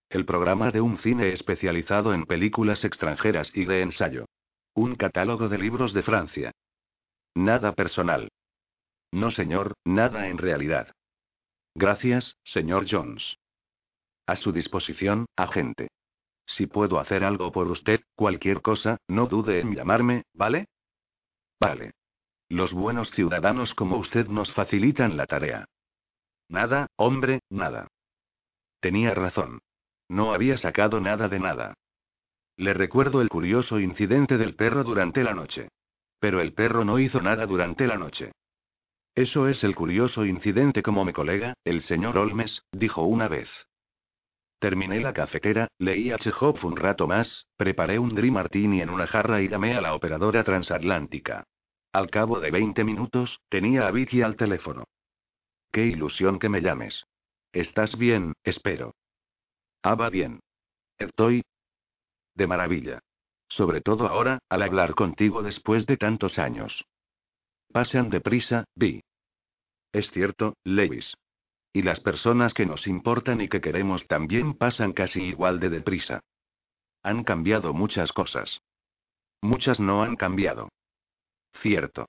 El 0.09 0.25
programa 0.25 0.71
de 0.71 0.81
un 0.81 0.97
cine 0.97 1.33
especializado 1.33 2.13
en 2.13 2.25
películas 2.25 2.83
extranjeras 2.83 3.51
y 3.53 3.65
de 3.65 3.83
ensayo. 3.83 4.25
Un 4.77 4.93
catálogo 4.93 5.49
de 5.49 5.57
libros 5.57 5.91
de 5.91 6.03
Francia. 6.03 6.51
Nada 7.33 7.73
personal. 7.73 8.29
No, 9.11 9.31
señor, 9.31 9.73
nada 9.83 10.27
en 10.27 10.37
realidad. 10.37 10.93
Gracias, 11.73 12.37
señor 12.43 12.85
Jones. 12.87 13.39
A 14.27 14.35
su 14.35 14.51
disposición, 14.51 15.25
agente. 15.35 15.87
Si 16.45 16.67
puedo 16.67 16.99
hacer 16.99 17.23
algo 17.23 17.51
por 17.51 17.65
usted, 17.71 18.01
cualquier 18.15 18.61
cosa, 18.61 18.97
no 19.07 19.25
dude 19.25 19.61
en 19.61 19.73
llamarme, 19.73 20.25
¿vale? 20.33 20.67
Vale. 21.59 21.93
Los 22.47 22.71
buenos 22.71 23.09
ciudadanos 23.09 23.73
como 23.73 23.97
usted 23.97 24.27
nos 24.27 24.53
facilitan 24.53 25.17
la 25.17 25.25
tarea. 25.25 25.65
Nada, 26.49 26.85
hombre, 26.97 27.39
nada. 27.49 27.87
Tenía 28.79 29.15
razón. 29.15 29.57
No 30.07 30.35
había 30.35 30.59
sacado 30.59 31.01
nada 31.01 31.27
de 31.29 31.39
nada. 31.39 31.73
Le 32.57 32.73
recuerdo 32.73 33.21
el 33.21 33.29
curioso 33.29 33.79
incidente 33.79 34.37
del 34.37 34.55
perro 34.55 34.83
durante 34.83 35.23
la 35.23 35.33
noche. 35.33 35.69
Pero 36.19 36.41
el 36.41 36.53
perro 36.53 36.83
no 36.83 36.99
hizo 36.99 37.21
nada 37.21 37.45
durante 37.45 37.85
la 37.85 37.97
noche. 37.97 38.31
Eso 39.13 39.47
es 39.47 39.63
el 39.63 39.75
curioso 39.75 40.25
incidente 40.25 40.83
como 40.83 41.05
mi 41.05 41.13
colega, 41.13 41.53
el 41.63 41.81
señor 41.83 42.17
Olmes, 42.17 42.63
dijo 42.71 43.03
una 43.03 43.27
vez. 43.27 43.49
Terminé 44.59 44.99
la 44.99 45.13
cafetera, 45.13 45.67
leí 45.77 46.11
a 46.11 46.17
Chekhov 46.17 46.65
un 46.65 46.75
rato 46.75 47.07
más, 47.07 47.45
preparé 47.57 47.99
un 47.99 48.15
Dream 48.15 48.33
Martini 48.33 48.81
en 48.81 48.89
una 48.89 49.05
jarra 49.05 49.41
y 49.41 49.49
llamé 49.49 49.75
a 49.75 49.81
la 49.81 49.93
operadora 49.93 50.43
transatlántica. 50.43 51.43
Al 51.93 52.09
cabo 52.09 52.39
de 52.39 52.51
20 52.51 52.83
minutos, 52.83 53.39
tenía 53.49 53.87
a 53.87 53.91
Vicky 53.91 54.23
al 54.23 54.35
teléfono. 54.35 54.85
Qué 55.71 55.85
ilusión 55.85 56.39
que 56.39 56.49
me 56.49 56.61
llames. 56.61 57.03
¿Estás 57.53 57.97
bien, 57.97 58.33
espero? 58.43 58.95
Ah, 59.83 59.95
va 59.95 60.09
bien. 60.09 60.39
Estoy. 60.97 61.43
De 62.37 62.45
maravilla. 62.45 62.99
Sobre 63.49 63.81
todo 63.81 64.07
ahora, 64.07 64.39
al 64.47 64.61
hablar 64.61 64.93
contigo 64.93 65.41
después 65.41 65.87
de 65.87 65.97
tantos 65.97 66.37
años. 66.37 66.85
Pasean 67.73 68.11
deprisa, 68.11 68.65
Vi. 68.75 69.01
Es 69.91 70.11
cierto, 70.11 70.53
Lewis. 70.63 71.15
Y 71.73 71.81
las 71.81 71.99
personas 71.99 72.53
que 72.53 72.67
nos 72.67 72.85
importan 72.85 73.41
y 73.41 73.49
que 73.49 73.59
queremos 73.59 74.05
también 74.07 74.53
pasan 74.53 74.93
casi 74.93 75.21
igual 75.21 75.59
de 75.59 75.69
deprisa. 75.69 76.21
Han 77.01 77.23
cambiado 77.23 77.73
muchas 77.73 78.11
cosas. 78.11 78.61
Muchas 79.41 79.79
no 79.79 80.03
han 80.03 80.15
cambiado. 80.15 80.69
Cierto. 81.61 82.07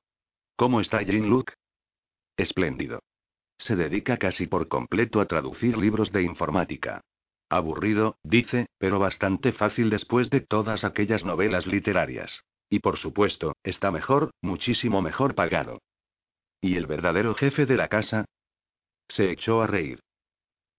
¿Cómo 0.57 0.83
está 0.83 1.01
Jean 1.03 1.29
Luke? 1.29 1.55
Espléndido. 2.37 3.01
Se 3.59 3.77
dedica 3.77 4.19
casi 4.19 4.47
por 4.47 4.69
completo 4.69 5.21
a 5.21 5.27
traducir 5.27 5.79
libros 5.79 6.13
de 6.13 6.23
informática. 6.23 7.01
Aburrido, 7.51 8.17
dice, 8.23 8.69
pero 8.79 8.99
bastante 8.99 9.53
fácil 9.53 9.89
después 9.91 10.29
de 10.31 10.41
todas 10.41 10.85
aquellas 10.85 11.25
novelas 11.25 11.67
literarias. 11.67 12.45
Y 12.69 12.81
por 12.81 12.99
supuesto, 12.99 13.57
está 13.63 13.91
mejor, 13.91 14.31
muchísimo 14.43 15.01
mejor 15.01 15.35
pagado. 15.35 15.81
¿Y 16.61 16.77
el 16.77 16.87
verdadero 16.87 17.35
jefe 17.35 17.65
de 17.65 17.77
la 17.77 17.89
casa? 17.89 18.27
Se 19.09 19.31
echó 19.31 19.63
a 19.63 19.67
reír. 19.67 20.01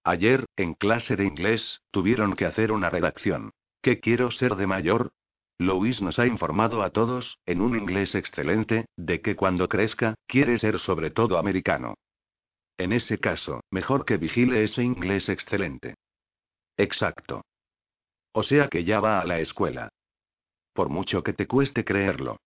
Ayer, 0.03 0.45
en 0.55 0.75
clase 0.75 1.15
de 1.15 1.25
inglés, 1.25 1.81
tuvieron 1.91 2.35
que 2.35 2.45
hacer 2.45 2.71
una 2.71 2.89
redacción. 2.89 3.51
¿Qué 3.81 3.99
quiero 3.99 4.29
ser 4.31 4.55
de 4.55 4.67
mayor? 4.67 5.11
Louis 5.57 6.01
nos 6.01 6.19
ha 6.19 6.25
informado 6.25 6.83
a 6.83 6.91
todos, 6.91 7.37
en 7.45 7.61
un 7.61 7.77
inglés 7.77 8.15
excelente, 8.15 8.85
de 8.95 9.21
que 9.21 9.35
cuando 9.35 9.67
crezca, 9.67 10.15
quiere 10.27 10.57
ser 10.59 10.79
sobre 10.79 11.11
todo 11.11 11.37
americano. 11.37 11.95
En 12.77 12.93
ese 12.93 13.17
caso, 13.17 13.61
mejor 13.71 14.05
que 14.05 14.17
vigile 14.17 14.63
ese 14.63 14.83
inglés 14.83 15.27
excelente. 15.27 15.95
Exacto. 16.79 17.43
O 18.31 18.41
sea 18.43 18.69
que 18.69 18.85
ya 18.85 19.01
va 19.01 19.19
a 19.19 19.25
la 19.25 19.39
escuela. 19.39 19.89
Por 20.73 20.87
mucho 20.87 21.23
que 21.23 21.33
te 21.33 21.45
cueste 21.45 21.83
creerlo. 21.83 22.37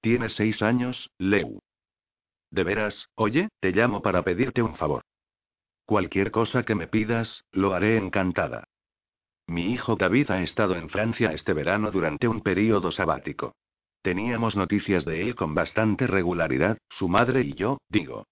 Tienes 0.00 0.34
seis 0.34 0.62
años, 0.62 1.10
Leu. 1.18 1.60
De 2.50 2.64
veras, 2.64 3.10
oye, 3.16 3.50
te 3.60 3.70
llamo 3.72 4.00
para 4.00 4.22
pedirte 4.22 4.62
un 4.62 4.76
favor. 4.76 5.02
Cualquier 5.84 6.30
cosa 6.30 6.62
que 6.62 6.74
me 6.74 6.86
pidas, 6.86 7.44
lo 7.52 7.74
haré 7.74 7.98
encantada. 7.98 8.64
Mi 9.46 9.72
hijo 9.72 9.96
David 9.96 10.30
ha 10.30 10.42
estado 10.42 10.74
en 10.74 10.88
Francia 10.88 11.32
este 11.32 11.52
verano 11.52 11.90
durante 11.90 12.28
un 12.28 12.40
período 12.40 12.92
sabático. 12.92 13.54
Teníamos 14.00 14.56
noticias 14.56 15.04
de 15.04 15.20
él 15.20 15.34
con 15.34 15.54
bastante 15.54 16.06
regularidad, 16.06 16.78
su 16.88 17.08
madre 17.08 17.42
y 17.42 17.52
yo, 17.52 17.76
digo. 17.90 18.24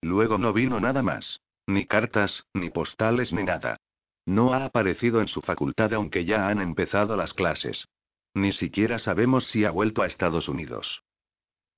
Luego 0.00 0.38
no 0.38 0.54
vino 0.54 0.80
nada 0.80 1.02
más. 1.02 1.40
Ni 1.66 1.84
cartas, 1.84 2.44
ni 2.54 2.70
postales, 2.70 3.30
ni 3.30 3.42
nada. 3.42 3.76
No 4.26 4.54
ha 4.54 4.64
aparecido 4.64 5.20
en 5.20 5.28
su 5.28 5.40
facultad 5.42 5.92
aunque 5.94 6.24
ya 6.24 6.48
han 6.48 6.60
empezado 6.60 7.16
las 7.16 7.34
clases. 7.34 7.86
Ni 8.34 8.52
siquiera 8.52 8.98
sabemos 8.98 9.46
si 9.48 9.64
ha 9.64 9.70
vuelto 9.70 10.02
a 10.02 10.06
Estados 10.06 10.48
Unidos. 10.48 11.02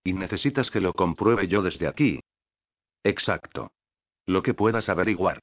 Y 0.04 0.12
necesitas 0.12 0.70
que 0.70 0.80
lo 0.80 0.92
compruebe 0.92 1.48
yo 1.48 1.62
desde 1.62 1.88
aquí. 1.88 2.20
Exacto. 3.02 3.72
Lo 4.26 4.42
que 4.42 4.54
puedas 4.54 4.88
averiguar. 4.88 5.40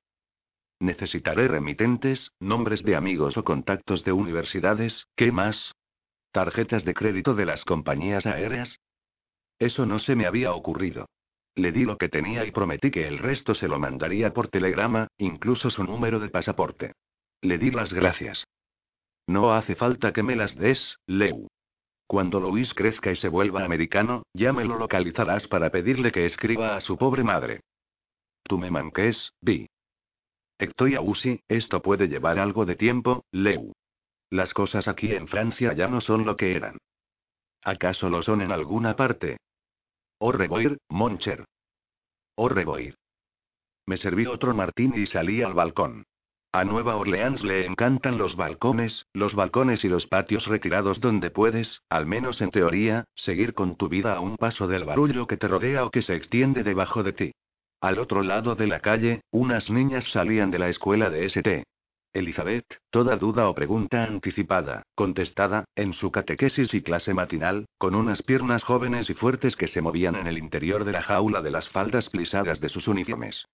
Necesitaré 0.80 1.48
remitentes, 1.48 2.32
nombres 2.40 2.84
de 2.84 2.96
amigos 2.96 3.38
o 3.38 3.44
contactos 3.44 4.04
de 4.04 4.12
universidades, 4.12 5.06
¿qué 5.16 5.32
más? 5.32 5.74
¿Tarjetas 6.32 6.86
de 6.86 6.94
crédito 6.94 7.36
de 7.36 7.46
las 7.46 7.64
compañías 7.66 8.26
aéreas? 8.26 8.80
Eso 9.60 9.86
no 9.86 10.00
se 10.00 10.16
me 10.16 10.26
había 10.26 10.54
ocurrido. 10.54 11.08
Le 11.56 11.72
di 11.72 11.86
lo 11.86 11.98
que 11.98 12.10
tenía 12.10 12.46
y 12.46 12.52
prometí 12.52 12.92
que 12.92 13.08
el 13.08 13.18
resto 13.18 13.56
se 13.56 13.68
lo 13.68 13.80
mandaría 13.80 14.34
por 14.34 14.48
telegrama, 14.48 15.08
incluso 15.18 15.70
su 15.70 15.84
número 15.84 16.20
de 16.20 16.30
pasaporte. 16.30 16.94
Le 17.42 17.58
di 17.58 17.72
las 17.72 17.92
gracias. 17.92 18.46
No 19.28 19.54
hace 19.54 19.76
falta 19.76 20.14
que 20.14 20.24
me 20.24 20.36
las 20.36 20.56
des, 20.56 20.98
Leu. 21.08 21.48
Cuando 22.08 22.40
Luis 22.40 22.74
crezca 22.74 23.12
y 23.12 23.16
se 23.16 23.30
vuelva 23.30 23.64
americano, 23.64 24.24
ya 24.34 24.52
me 24.54 24.66
lo 24.66 24.78
localizarás 24.78 25.48
para 25.48 25.70
pedirle 25.70 26.12
que 26.12 26.26
escriba 26.26 26.76
a 26.76 26.82
su 26.82 26.98
pobre 26.98 27.24
madre. 27.24 27.62
Tú 28.44 28.58
me 28.58 28.70
manques, 28.70 29.32
Vi. 29.42 29.68
Estoy 30.60 30.96
esto 31.48 31.82
puede 31.82 32.08
llevar 32.08 32.38
algo 32.38 32.66
de 32.66 32.76
tiempo, 32.76 33.24
Leu. 33.32 33.72
Las 34.30 34.54
cosas 34.54 34.88
aquí 34.88 35.14
en 35.14 35.28
Francia 35.28 35.74
ya 35.74 35.88
no 35.88 36.02
son 36.02 36.26
lo 36.26 36.38
que 36.38 36.56
eran. 36.56 36.78
¿Acaso 37.64 38.10
lo 38.10 38.22
son 38.24 38.42
en 38.42 38.52
alguna 38.52 38.96
parte? 38.96 39.38
Oh 40.24 40.32
reboir, 40.32 40.78
Moncher. 40.88 41.46
Oh 42.36 42.48
reboir. 42.48 42.94
Me 43.88 43.98
serví 43.98 44.28
otro 44.28 44.54
martín 44.54 44.94
y 44.96 45.08
salí 45.08 45.42
al 45.42 45.56
balcón. 45.56 46.06
A 46.54 46.64
Nueva 46.64 46.96
Orleans 46.96 47.44
le 47.44 47.66
encantan 47.66 48.20
los 48.20 48.36
balcones, 48.36 49.08
los 49.14 49.34
balcones 49.34 49.84
y 49.84 49.90
los 49.90 50.06
patios 50.06 50.46
retirados 50.46 51.02
donde 51.02 51.32
puedes, 51.32 51.82
al 51.90 52.06
menos 52.06 52.40
en 52.40 52.52
teoría, 52.52 53.06
seguir 53.16 53.56
con 53.56 53.78
tu 53.78 53.90
vida 53.90 54.14
a 54.14 54.20
un 54.20 54.38
paso 54.38 54.68
del 54.68 54.84
barullo 54.84 55.26
que 55.26 55.38
te 55.38 55.48
rodea 55.48 55.86
o 55.86 55.90
que 55.90 56.04
se 56.04 56.14
extiende 56.14 56.62
debajo 56.62 57.02
de 57.02 57.14
ti. 57.14 57.32
Al 57.80 57.98
otro 57.98 58.22
lado 58.22 58.54
de 58.54 58.68
la 58.68 58.80
calle, 58.80 59.22
unas 59.32 59.72
niñas 59.72 60.06
salían 60.12 60.52
de 60.52 60.60
la 60.60 60.70
escuela 60.70 61.10
de 61.10 61.26
St. 61.26 61.64
Elizabeth, 62.14 62.66
toda 62.90 63.16
duda 63.16 63.48
o 63.50 63.56
pregunta 63.56 64.04
anticipada, 64.04 64.84
contestada, 64.96 65.66
en 65.76 65.94
su 65.94 66.12
catequesis 66.12 66.74
y 66.74 66.82
clase 66.82 67.14
matinal, 67.14 67.68
con 67.78 67.96
unas 67.96 68.22
piernas 68.22 68.64
jóvenes 68.64 69.10
y 69.10 69.14
fuertes 69.14 69.56
que 69.56 69.68
se 69.68 69.82
movían 69.82 70.16
en 70.16 70.28
el 70.28 70.38
interior 70.38 70.84
de 70.84 70.92
la 70.92 71.04
jaula 71.04 71.42
de 71.42 71.52
las 71.52 71.70
faldas 71.70 72.10
plisadas 72.10 72.60
de 72.60 72.70
sus 72.70 72.88
uniformes. 72.88 73.46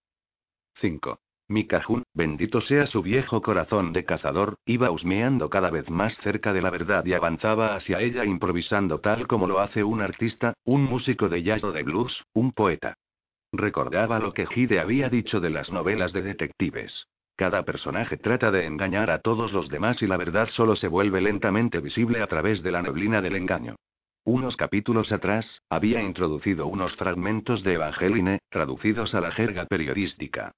5. 0.76 1.20
Mi 1.50 1.66
cajún, 1.66 2.04
bendito 2.14 2.60
sea 2.60 2.88
su 2.88 3.02
viejo 3.02 3.42
corazón 3.42 3.94
de 3.94 4.04
cazador, 4.04 4.58
iba 4.66 4.92
husmeando 4.92 5.50
cada 5.50 5.70
vez 5.70 5.90
más 5.90 6.18
cerca 6.18 6.52
de 6.52 6.62
la 6.62 6.70
verdad 6.70 7.06
y 7.06 7.14
avanzaba 7.14 7.76
hacia 7.76 8.02
ella 8.02 8.26
improvisando 8.26 9.00
tal 9.00 9.28
como 9.28 9.48
lo 9.48 9.60
hace 9.60 9.84
un 9.84 10.02
artista, 10.02 10.54
un 10.66 10.84
músico 10.84 11.30
de 11.30 11.44
jazz 11.44 11.64
o 11.64 11.72
de 11.72 11.84
blues, 11.84 12.26
un 12.34 12.52
poeta. 12.52 12.96
Recordaba 13.54 14.20
lo 14.20 14.34
que 14.34 14.46
Gide 14.46 14.82
había 14.82 15.10
dicho 15.10 15.40
de 15.40 15.50
las 15.50 15.72
novelas 15.72 16.12
de 16.12 16.22
detectives. 16.22 17.08
Cada 17.38 17.62
personaje 17.62 18.18
trata 18.18 18.50
de 18.50 18.66
engañar 18.66 19.12
a 19.12 19.20
todos 19.20 19.54
los 19.54 19.70
demás 19.70 20.02
y 20.02 20.08
la 20.08 20.18
verdad 20.18 20.50
solo 20.50 20.76
se 20.76 20.88
vuelve 20.88 21.22
lentamente 21.22 21.80
visible 21.80 22.24
a 22.24 22.28
través 22.28 22.64
de 22.64 22.72
la 22.72 22.82
neblina 22.82 23.22
del 23.22 23.36
engaño. 23.36 23.76
Unos 24.26 24.58
capítulos 24.58 25.12
atrás, 25.12 25.62
había 25.70 26.02
introducido 26.02 26.66
unos 26.66 26.96
fragmentos 26.96 27.62
de 27.62 27.74
Evangeline, 27.74 28.40
traducidos 28.50 29.14
a 29.14 29.22
la 29.22 29.32
jerga 29.32 29.66
periodística. 29.68 30.52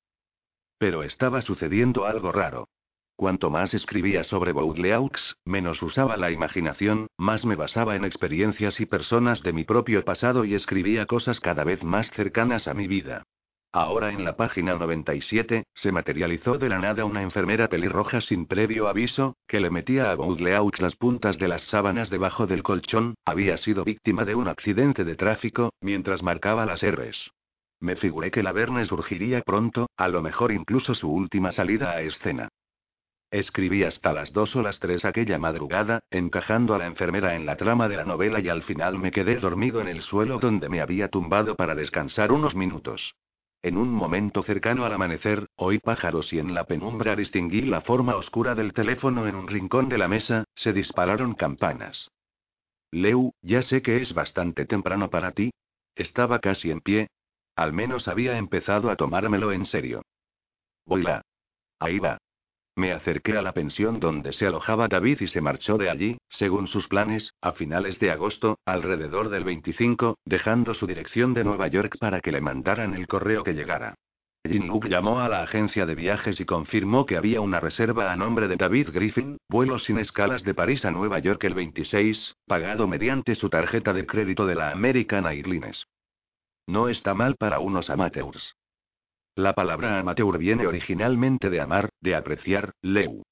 Pero 0.78 1.04
estaba 1.04 1.42
sucediendo 1.42 2.06
algo 2.06 2.32
raro. 2.32 2.70
Cuanto 3.18 3.50
más 3.50 3.74
escribía 3.74 4.24
sobre 4.24 4.54
Baudelaire, 4.54 5.20
menos 5.44 5.84
usaba 5.84 6.16
la 6.16 6.32
imaginación, 6.32 7.08
más 7.18 7.44
me 7.44 7.58
basaba 7.58 7.98
en 7.98 8.06
experiencias 8.06 8.80
y 8.80 8.86
personas 8.86 9.44
de 9.44 9.52
mi 9.52 9.66
propio 9.66 10.06
pasado 10.06 10.46
y 10.46 10.54
escribía 10.56 11.06
cosas 11.08 11.42
cada 11.42 11.66
vez 11.66 11.84
más 11.84 12.10
cercanas 12.12 12.70
a 12.70 12.74
mi 12.74 12.88
vida. 12.88 13.26
Ahora 13.72 14.12
en 14.12 14.26
la 14.26 14.36
página 14.36 14.74
97, 14.74 15.66
se 15.76 15.92
materializó 15.92 16.58
de 16.58 16.70
la 16.70 16.80
nada 16.80 17.06
una 17.06 17.22
enfermera 17.22 17.68
pelirroja 17.68 18.20
sin 18.20 18.48
previo 18.48 18.88
aviso, 18.88 19.36
que 19.48 19.60
le 19.60 19.70
metía 19.70 20.10
a 20.10 20.16
Baudleaux 20.16 20.80
las 20.80 20.96
puntas 20.96 21.38
de 21.38 21.48
las 21.48 21.62
sábanas 21.66 22.10
debajo 22.10 22.48
del 22.48 22.64
colchón, 22.64 23.14
había 23.26 23.58
sido 23.58 23.84
víctima 23.84 24.26
de 24.26 24.34
un 24.34 24.48
accidente 24.48 25.04
de 25.04 25.16
tráfico, 25.16 25.72
mientras 25.82 26.24
marcaba 26.24 26.66
las 26.66 26.82
R's. 26.82 27.32
Me 27.80 27.96
figuré 27.96 28.32
que 28.32 28.42
la 28.42 28.54
Verne 28.54 28.86
surgiría 28.86 29.42
pronto, 29.42 29.88
a 29.98 30.08
lo 30.08 30.24
mejor 30.24 30.52
incluso 30.52 30.96
su 30.96 31.08
última 31.08 31.52
salida 31.52 31.92
a 31.92 32.02
escena. 32.02 32.50
Escribí 33.30 33.84
hasta 33.84 34.14
las 34.14 34.34
dos 34.34 34.56
o 34.56 34.64
las 34.64 34.80
tres 34.80 35.06
aquella 35.06 35.38
madrugada, 35.38 36.00
encajando 36.10 36.74
a 36.74 36.80
la 36.80 36.88
enfermera 36.88 37.36
en 37.36 37.46
la 37.46 37.56
trama 37.56 37.88
de 37.88 37.98
la 37.98 38.04
novela 38.04 38.40
y 38.40 38.50
al 38.50 38.64
final 38.64 38.98
me 38.98 39.12
quedé 39.12 39.36
dormido 39.36 39.80
en 39.80 39.88
el 39.88 40.02
suelo 40.02 40.40
donde 40.40 40.70
me 40.70 40.82
había 40.82 41.10
tumbado 41.10 41.56
para 41.56 41.76
descansar 41.76 42.32
unos 42.32 42.56
minutos. 42.56 43.14
En 43.62 43.78
un 43.78 43.90
momento 43.90 44.44
cercano 44.44 44.86
al 44.86 44.94
amanecer, 44.94 45.48
oí 45.56 45.80
pájaros 45.80 46.32
y 46.32 46.40
en 46.40 46.54
la 46.54 46.64
penumbra 46.64 47.16
distinguí 47.16 47.62
la 47.62 47.82
forma 47.82 48.16
oscura 48.16 48.56
del 48.56 48.72
teléfono 48.72 49.28
en 49.28 49.36
un 49.36 49.48
rincón 49.48 49.90
de 49.90 49.98
la 49.98 50.08
mesa, 50.08 50.46
se 50.56 50.72
dispararon 50.72 51.34
campanas. 51.34 52.10
Leu, 52.92 53.34
ya 53.42 53.62
sé 53.64 53.82
que 53.82 54.02
es 54.02 54.14
bastante 54.14 54.66
temprano 54.66 55.10
para 55.10 55.34
ti. 55.34 55.52
Estaba 55.96 56.40
casi 56.40 56.72
en 56.72 56.80
pie. 56.80 57.08
Al 57.56 57.74
menos 57.74 58.08
había 58.08 58.38
empezado 58.38 58.90
a 58.90 58.96
tomármelo 58.96 59.52
en 59.52 59.66
serio. 59.66 60.04
Voy 60.86 61.04
la. 61.04 61.22
Ahí 61.80 62.00
va. 62.00 62.19
Me 62.80 62.94
acerqué 62.94 63.38
a 63.38 63.42
la 63.42 63.52
pensión 63.52 64.00
donde 64.00 64.32
se 64.32 64.48
alojaba 64.48 64.88
David 64.88 65.20
y 65.20 65.28
se 65.28 65.42
marchó 65.42 65.78
de 65.78 65.90
allí, 65.90 66.18
según 66.30 66.68
sus 66.68 66.88
planes, 66.88 67.34
a 67.42 67.52
finales 67.52 68.00
de 68.00 68.10
agosto, 68.10 68.58
alrededor 68.64 69.28
del 69.28 69.44
25, 69.44 70.18
dejando 70.24 70.74
su 70.74 70.88
dirección 70.88 71.34
de 71.34 71.44
Nueva 71.44 71.68
York 71.68 71.98
para 72.00 72.22
que 72.22 72.32
le 72.32 72.40
mandaran 72.40 72.94
el 72.94 73.06
correo 73.06 73.44
que 73.44 73.54
llegara. 73.54 73.96
Jin 74.48 74.72
llamó 74.88 75.20
a 75.20 75.28
la 75.28 75.44
agencia 75.44 75.86
de 75.86 75.94
viajes 75.94 76.40
y 76.40 76.46
confirmó 76.46 77.06
que 77.06 77.18
había 77.18 77.42
una 77.42 77.60
reserva 77.60 78.14
a 78.14 78.16
nombre 78.16 78.48
de 78.48 78.56
David 78.56 78.92
Griffin, 78.94 79.36
vuelo 79.50 79.78
sin 79.78 79.98
escalas 79.98 80.44
de 80.44 80.54
París 80.54 80.86
a 80.86 80.92
Nueva 80.92 81.20
York 81.20 81.44
el 81.44 81.56
26, 81.56 82.38
pagado 82.48 82.88
mediante 82.88 83.36
su 83.36 83.50
tarjeta 83.50 83.92
de 83.92 84.06
crédito 84.06 84.46
de 84.46 84.56
la 84.56 84.72
American 84.72 85.26
Airlines. 85.26 85.86
No 86.66 86.88
está 86.88 87.14
mal 87.14 87.36
para 87.36 87.60
unos 87.60 87.90
amateurs. 87.90 88.56
La 89.40 89.54
palabra 89.54 90.00
amateur 90.00 90.38
viene 90.38 90.68
originalmente 90.68 91.50
de 91.50 91.62
amar, 91.62 91.92
de 92.02 92.14
apreciar, 92.14 92.74
Leu. 92.82 93.24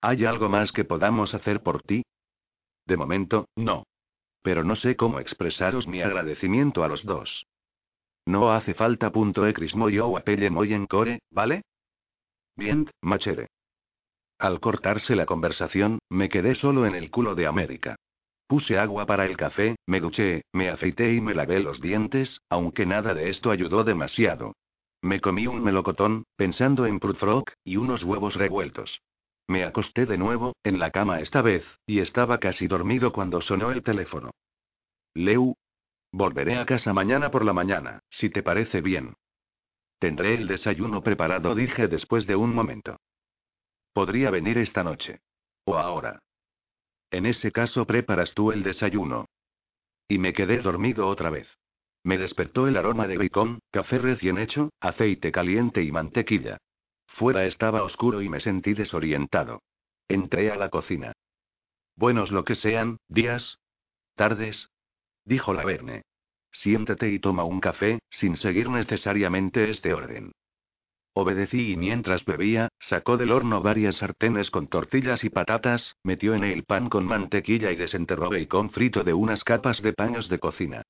¿Hay 0.00 0.24
algo 0.24 0.48
más 0.48 0.72
que 0.72 0.86
podamos 0.86 1.34
hacer 1.34 1.62
por 1.62 1.82
ti? 1.82 2.02
De 2.86 2.96
momento, 2.96 3.46
no. 3.56 3.84
Pero 4.40 4.64
no 4.64 4.74
sé 4.74 4.96
cómo 4.96 5.20
expresaros 5.20 5.86
mi 5.86 6.00
agradecimiento 6.00 6.82
a 6.82 6.88
los 6.88 7.04
dos. 7.04 7.44
No 8.24 8.52
hace 8.52 8.72
falta 8.72 9.12
punto 9.12 9.46
ecrismo 9.46 9.90
yo 9.90 10.16
apelle 10.16 10.46
en 10.46 10.86
core, 10.86 11.18
¿vale? 11.30 11.60
Bien, 12.56 12.88
machere. 13.02 13.48
Al 14.38 14.60
cortarse 14.60 15.14
la 15.14 15.26
conversación, 15.26 15.98
me 16.08 16.30
quedé 16.30 16.54
solo 16.54 16.86
en 16.86 16.94
el 16.94 17.10
culo 17.10 17.34
de 17.34 17.46
América. 17.46 17.96
Puse 18.46 18.78
agua 18.78 19.04
para 19.04 19.26
el 19.26 19.36
café, 19.36 19.76
me 19.84 20.00
duché, 20.00 20.42
me 20.54 20.70
afeité 20.70 21.12
y 21.12 21.20
me 21.20 21.34
lavé 21.34 21.60
los 21.60 21.82
dientes, 21.82 22.40
aunque 22.48 22.86
nada 22.86 23.12
de 23.12 23.28
esto 23.28 23.50
ayudó 23.50 23.84
demasiado. 23.84 24.54
Me 25.02 25.20
comí 25.20 25.46
un 25.46 25.62
melocotón, 25.62 26.24
pensando 26.36 26.86
en 26.86 27.00
Prutfrock, 27.00 27.52
y 27.64 27.76
unos 27.76 28.04
huevos 28.04 28.34
revueltos. 28.34 29.00
Me 29.46 29.64
acosté 29.64 30.06
de 30.06 30.18
nuevo, 30.18 30.54
en 30.62 30.78
la 30.78 30.90
cama 30.90 31.20
esta 31.20 31.42
vez, 31.42 31.64
y 31.86 32.00
estaba 32.00 32.38
casi 32.38 32.66
dormido 32.66 33.12
cuando 33.12 33.40
sonó 33.40 33.70
el 33.70 33.82
teléfono. 33.82 34.30
Leu. 35.14 35.56
Volveré 36.12 36.58
a 36.58 36.66
casa 36.66 36.92
mañana 36.92 37.30
por 37.30 37.44
la 37.44 37.52
mañana, 37.52 38.00
si 38.10 38.30
te 38.30 38.42
parece 38.42 38.80
bien. 38.80 39.14
Tendré 39.98 40.34
el 40.34 40.46
desayuno 40.46 41.02
preparado, 41.02 41.54
dije 41.54 41.88
después 41.88 42.26
de 42.26 42.36
un 42.36 42.54
momento. 42.54 42.96
Podría 43.92 44.30
venir 44.30 44.58
esta 44.58 44.84
noche. 44.84 45.20
O 45.64 45.76
ahora. 45.76 46.20
En 47.10 47.26
ese 47.26 47.52
caso 47.52 47.86
preparas 47.86 48.34
tú 48.34 48.52
el 48.52 48.62
desayuno. 48.62 49.26
Y 50.08 50.18
me 50.18 50.32
quedé 50.32 50.58
dormido 50.58 51.06
otra 51.08 51.30
vez. 51.30 51.48
Me 52.02 52.16
despertó 52.16 52.66
el 52.66 52.76
aroma 52.76 53.06
de 53.06 53.18
bacon, 53.18 53.60
café 53.70 53.98
recién 53.98 54.38
hecho, 54.38 54.70
aceite 54.80 55.30
caliente 55.32 55.82
y 55.82 55.92
mantequilla. 55.92 56.58
Fuera 57.06 57.44
estaba 57.44 57.82
oscuro 57.82 58.22
y 58.22 58.28
me 58.28 58.40
sentí 58.40 58.72
desorientado. 58.72 59.62
Entré 60.08 60.50
a 60.50 60.56
la 60.56 60.70
cocina. 60.70 61.12
Buenos 61.96 62.30
lo 62.30 62.44
que 62.44 62.54
sean, 62.56 62.96
días. 63.08 63.58
Tardes. 64.14 64.70
Dijo 65.24 65.52
la 65.52 65.64
Verne. 65.64 66.02
Siéntate 66.52 67.10
y 67.10 67.18
toma 67.18 67.44
un 67.44 67.60
café, 67.60 68.00
sin 68.08 68.36
seguir 68.36 68.68
necesariamente 68.70 69.70
este 69.70 69.92
orden. 69.92 70.32
Obedecí 71.12 71.72
y 71.72 71.76
mientras 71.76 72.24
bebía, 72.24 72.68
sacó 72.78 73.16
del 73.16 73.32
horno 73.32 73.62
varias 73.62 73.96
sartenes 73.96 74.50
con 74.50 74.68
tortillas 74.68 75.22
y 75.24 75.30
patatas, 75.30 75.96
metió 76.02 76.34
en 76.34 76.44
el 76.44 76.64
pan 76.64 76.88
con 76.88 77.04
mantequilla 77.04 77.70
y 77.72 77.76
desenterró 77.76 78.30
bacon 78.30 78.70
frito 78.70 79.04
de 79.04 79.12
unas 79.12 79.44
capas 79.44 79.82
de 79.82 79.92
paños 79.92 80.28
de 80.28 80.38
cocina. 80.38 80.82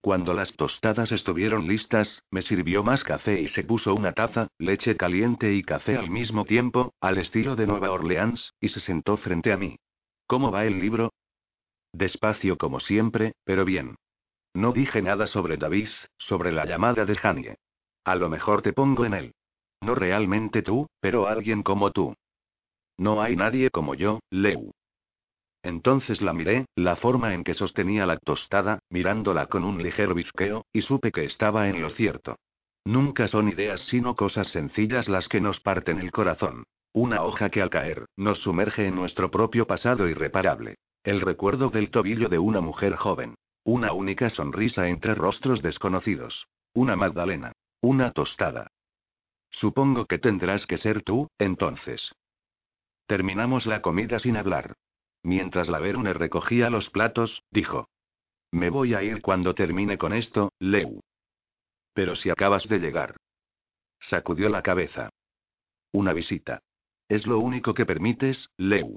Cuando 0.00 0.32
las 0.32 0.54
tostadas 0.54 1.10
estuvieron 1.10 1.66
listas, 1.66 2.22
me 2.30 2.42
sirvió 2.42 2.84
más 2.84 3.02
café 3.02 3.40
y 3.40 3.48
se 3.48 3.64
puso 3.64 3.94
una 3.94 4.12
taza, 4.12 4.48
leche 4.58 4.96
caliente 4.96 5.52
y 5.52 5.62
café 5.62 5.96
al 5.96 6.08
mismo 6.08 6.44
tiempo, 6.44 6.94
al 7.00 7.18
estilo 7.18 7.56
de 7.56 7.66
Nueva 7.66 7.90
Orleans, 7.90 8.54
y 8.60 8.68
se 8.68 8.80
sentó 8.80 9.16
frente 9.16 9.52
a 9.52 9.56
mí. 9.56 9.76
¿Cómo 10.26 10.52
va 10.52 10.66
el 10.66 10.78
libro? 10.78 11.12
Despacio 11.92 12.56
como 12.58 12.80
siempre, 12.80 13.32
pero 13.44 13.64
bien. 13.64 13.96
No 14.54 14.72
dije 14.72 15.02
nada 15.02 15.26
sobre 15.26 15.56
David, 15.56 15.88
sobre 16.16 16.52
la 16.52 16.64
llamada 16.64 17.04
de 17.04 17.16
Janie. 17.16 17.56
A 18.04 18.14
lo 18.14 18.28
mejor 18.28 18.62
te 18.62 18.72
pongo 18.72 19.04
en 19.04 19.14
él. 19.14 19.34
No 19.80 19.94
realmente 19.94 20.62
tú, 20.62 20.86
pero 21.00 21.26
alguien 21.26 21.62
como 21.62 21.90
tú. 21.90 22.14
No 22.96 23.20
hay 23.22 23.36
nadie 23.36 23.70
como 23.70 23.94
yo, 23.94 24.20
Leu. 24.30 24.72
Entonces 25.68 26.22
la 26.22 26.32
miré, 26.32 26.64
la 26.76 26.96
forma 26.96 27.34
en 27.34 27.44
que 27.44 27.52
sostenía 27.52 28.06
la 28.06 28.16
tostada, 28.16 28.78
mirándola 28.88 29.48
con 29.48 29.64
un 29.64 29.82
ligero 29.82 30.14
bizqueo, 30.14 30.64
y 30.72 30.80
supe 30.80 31.12
que 31.12 31.26
estaba 31.26 31.68
en 31.68 31.82
lo 31.82 31.90
cierto. 31.90 32.36
Nunca 32.86 33.28
son 33.28 33.50
ideas 33.50 33.82
sino 33.82 34.16
cosas 34.16 34.48
sencillas 34.48 35.10
las 35.10 35.28
que 35.28 35.42
nos 35.42 35.60
parten 35.60 35.98
el 35.98 36.10
corazón. 36.10 36.64
Una 36.94 37.22
hoja 37.22 37.50
que 37.50 37.60
al 37.60 37.68
caer, 37.68 38.06
nos 38.16 38.38
sumerge 38.38 38.86
en 38.86 38.94
nuestro 38.94 39.30
propio 39.30 39.66
pasado 39.66 40.08
irreparable. 40.08 40.76
El 41.04 41.20
recuerdo 41.20 41.68
del 41.68 41.90
tobillo 41.90 42.30
de 42.30 42.38
una 42.38 42.62
mujer 42.62 42.96
joven. 42.96 43.34
Una 43.62 43.92
única 43.92 44.30
sonrisa 44.30 44.88
entre 44.88 45.14
rostros 45.14 45.60
desconocidos. 45.60 46.46
Una 46.72 46.96
Magdalena. 46.96 47.52
Una 47.82 48.12
tostada. 48.12 48.68
Supongo 49.50 50.06
que 50.06 50.18
tendrás 50.18 50.66
que 50.66 50.78
ser 50.78 51.02
tú, 51.02 51.28
entonces. 51.38 52.10
Terminamos 53.06 53.66
la 53.66 53.82
comida 53.82 54.18
sin 54.18 54.38
hablar. 54.38 54.74
Mientras 55.28 55.68
la 55.68 55.78
Verune 55.78 56.14
recogía 56.14 56.70
los 56.70 56.88
platos, 56.88 57.42
dijo. 57.50 57.86
Me 58.50 58.70
voy 58.70 58.94
a 58.94 59.02
ir 59.02 59.20
cuando 59.20 59.54
termine 59.54 59.98
con 59.98 60.14
esto, 60.14 60.54
Leu. 60.58 61.00
Pero 61.92 62.16
si 62.16 62.30
acabas 62.30 62.66
de 62.66 62.78
llegar. 62.78 63.14
Sacudió 64.00 64.48
la 64.48 64.62
cabeza. 64.62 65.10
Una 65.92 66.14
visita. 66.14 66.62
Es 67.10 67.26
lo 67.26 67.40
único 67.40 67.74
que 67.74 67.84
permites, 67.84 68.48
Leu. 68.56 68.96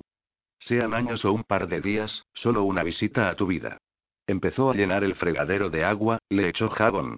Sean 0.57 0.93
años 0.93 1.25
o 1.25 1.33
un 1.33 1.43
par 1.43 1.67
de 1.67 1.81
días, 1.81 2.23
solo 2.33 2.63
una 2.63 2.83
visita 2.83 3.27
a 3.27 3.35
tu 3.35 3.45
vida. 3.45 3.79
Empezó 4.25 4.71
a 4.71 4.73
llenar 4.73 5.03
el 5.03 5.15
fregadero 5.15 5.69
de 5.69 5.83
agua, 5.83 6.19
le 6.29 6.47
echó 6.47 6.69
jabón. 6.69 7.17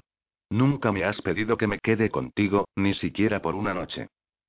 Nunca 0.49 0.91
me 0.91 1.03
has 1.03 1.21
pedido 1.21 1.55
que 1.55 1.67
me 1.67 1.77
quede 1.77 2.09
contigo, 2.09 2.65
ni 2.75 2.95
siquiera 2.95 3.43
por 3.43 3.53
una 3.53 3.75
noche. 3.75 4.07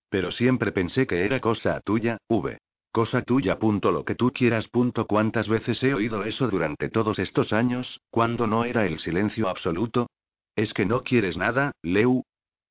Pero 0.08 0.32
siempre 0.32 0.72
pensé 0.72 1.06
que 1.06 1.26
era 1.26 1.38
cosa 1.40 1.82
tuya, 1.84 2.16
V. 2.30 2.56
Cosa 2.94 3.22
tuya. 3.22 3.58
Punto 3.58 3.90
lo 3.90 4.04
que 4.04 4.14
tú 4.14 4.30
quieras. 4.30 4.68
Punto 4.68 5.08
cuántas 5.08 5.48
veces 5.48 5.82
he 5.82 5.92
oído 5.94 6.22
eso 6.22 6.46
durante 6.46 6.88
todos 6.88 7.18
estos 7.18 7.52
años, 7.52 8.00
cuando 8.08 8.46
no 8.46 8.64
era 8.64 8.86
el 8.86 9.00
silencio 9.00 9.48
absoluto. 9.48 10.06
¿Es 10.54 10.72
que 10.72 10.86
no 10.86 11.02
quieres 11.02 11.36
nada, 11.36 11.72
Leu? 11.82 12.22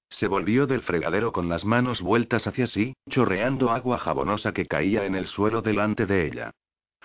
Se 0.09 0.27
volvió 0.27 0.65
del 0.65 0.81
fregadero 0.81 1.33
con 1.33 1.49
las 1.49 1.65
manos 1.65 2.01
vueltas 2.01 2.47
hacia 2.47 2.67
sí, 2.67 2.93
chorreando 3.09 3.71
agua 3.71 3.97
jabonosa 3.97 4.53
que 4.53 4.65
caía 4.65 5.05
en 5.05 5.15
el 5.15 5.27
suelo 5.27 5.61
delante 5.61 6.05
de 6.05 6.27
ella. 6.27 6.51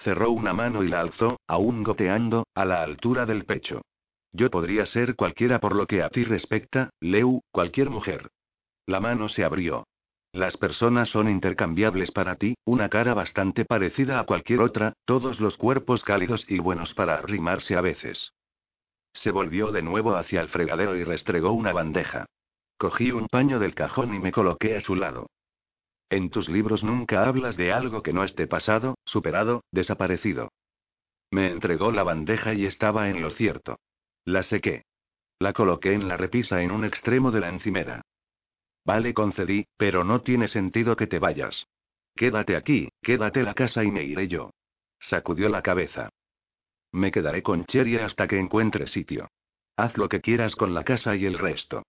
Cerró 0.04 0.30
una 0.30 0.52
mano 0.52 0.84
y 0.84 0.88
la 0.88 1.00
alzó, 1.00 1.40
aún 1.48 1.82
goteando, 1.82 2.46
a 2.54 2.64
la 2.64 2.84
altura 2.84 3.26
del 3.26 3.46
pecho. 3.46 3.82
Yo 4.32 4.48
podría 4.48 4.86
ser 4.86 5.16
cualquiera 5.16 5.58
por 5.58 5.74
lo 5.74 5.88
que 5.88 6.04
a 6.04 6.08
ti 6.08 6.22
respecta, 6.22 6.90
Leu, 7.00 7.40
cualquier 7.50 7.90
mujer. 7.90 8.30
La 8.86 9.00
mano 9.00 9.28
se 9.28 9.42
abrió. 9.42 9.88
Las 10.32 10.56
personas 10.56 11.08
son 11.08 11.28
intercambiables 11.28 12.10
para 12.10 12.36
ti, 12.36 12.54
una 12.64 12.88
cara 12.88 13.14
bastante 13.14 13.64
parecida 13.64 14.20
a 14.20 14.24
cualquier 14.24 14.60
otra, 14.60 14.92
todos 15.04 15.40
los 15.40 15.56
cuerpos 15.56 16.02
cálidos 16.04 16.44
y 16.48 16.58
buenos 16.58 16.92
para 16.94 17.14
arrimarse 17.14 17.76
a 17.76 17.80
veces. 17.80 18.32
Se 19.14 19.30
volvió 19.30 19.72
de 19.72 19.82
nuevo 19.82 20.16
hacia 20.16 20.40
el 20.40 20.48
fregadero 20.48 20.96
y 20.96 21.04
restregó 21.04 21.52
una 21.52 21.72
bandeja. 21.72 22.26
Cogí 22.76 23.10
un 23.10 23.26
paño 23.26 23.58
del 23.58 23.74
cajón 23.74 24.14
y 24.14 24.18
me 24.18 24.30
coloqué 24.30 24.76
a 24.76 24.80
su 24.80 24.94
lado. 24.94 25.28
En 26.10 26.30
tus 26.30 26.48
libros 26.48 26.84
nunca 26.84 27.26
hablas 27.26 27.56
de 27.56 27.72
algo 27.72 28.02
que 28.02 28.12
no 28.12 28.22
esté 28.22 28.46
pasado, 28.46 28.96
superado, 29.04 29.64
desaparecido. 29.72 30.52
Me 31.30 31.50
entregó 31.50 31.90
la 31.90 32.02
bandeja 32.02 32.54
y 32.54 32.66
estaba 32.66 33.08
en 33.08 33.20
lo 33.20 33.30
cierto. 33.30 33.78
La 34.24 34.42
sequé. 34.42 34.84
La 35.38 35.52
coloqué 35.52 35.92
en 35.92 36.08
la 36.08 36.16
repisa 36.16 36.62
en 36.62 36.70
un 36.70 36.84
extremo 36.84 37.30
de 37.30 37.40
la 37.40 37.48
encimera. 37.48 38.02
Vale, 38.88 39.12
concedí, 39.12 39.66
pero 39.76 40.02
no 40.02 40.22
tiene 40.22 40.48
sentido 40.48 40.96
que 40.96 41.06
te 41.06 41.18
vayas. 41.18 41.66
Quédate 42.16 42.56
aquí, 42.56 42.88
quédate 43.02 43.42
la 43.42 43.52
casa 43.52 43.84
y 43.84 43.90
me 43.90 44.02
iré 44.02 44.28
yo. 44.28 44.48
Sacudió 44.98 45.50
la 45.50 45.60
cabeza. 45.60 46.08
Me 46.92 47.12
quedaré 47.12 47.42
con 47.42 47.66
Cherry 47.66 47.98
hasta 47.98 48.26
que 48.26 48.38
encuentre 48.38 48.86
sitio. 48.86 49.28
Haz 49.76 49.98
lo 49.98 50.08
que 50.08 50.22
quieras 50.22 50.56
con 50.56 50.72
la 50.72 50.84
casa 50.84 51.16
y 51.16 51.26
el 51.26 51.38
resto. 51.38 51.82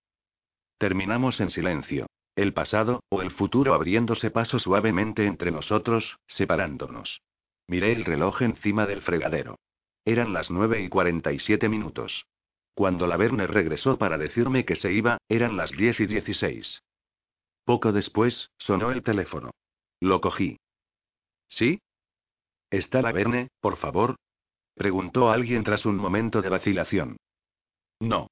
Terminamos 0.77 1.39
en 1.39 1.51
silencio. 1.51 2.07
El 2.35 2.51
pasado, 2.51 3.01
o 3.07 3.21
el 3.21 3.31
futuro 3.31 3.73
abriéndose 3.73 4.29
paso 4.29 4.59
suavemente 4.59 5.25
entre 5.25 5.51
nosotros, 5.51 6.17
separándonos. 6.27 7.21
Miré 7.67 7.93
el 7.93 8.03
reloj 8.03 8.41
encima 8.41 8.85
del 8.85 9.03
fregadero. 9.03 9.57
Eran 10.03 10.33
las 10.33 10.51
nueve 10.51 10.81
y 10.81 10.89
cuarenta 10.89 11.31
y 11.31 11.39
siete 11.39 11.69
minutos. 11.69 12.25
Cuando 12.73 13.07
la 13.07 13.15
Verne 13.15 13.47
regresó 13.47 13.97
para 13.97 14.17
decirme 14.17 14.65
que 14.65 14.75
se 14.75 14.91
iba, 14.91 15.17
eran 15.29 15.55
las 15.55 15.71
diez 15.71 15.97
y 16.01 16.05
dieciséis. 16.05 16.81
Poco 17.69 17.91
después, 17.91 18.49
sonó 18.57 18.89
el 18.89 19.03
teléfono. 19.03 19.51
Lo 19.99 20.21
cogí. 20.21 20.57
¿Sí? 21.49 21.79
¿Está 22.71 23.03
la 23.03 23.11
Verne, 23.11 23.49
por 23.61 23.77
favor? 23.77 24.15
Preguntó 24.73 25.29
alguien 25.29 25.63
tras 25.63 25.85
un 25.85 25.95
momento 25.95 26.41
de 26.41 26.49
vacilación. 26.49 27.17
No. 27.99 28.31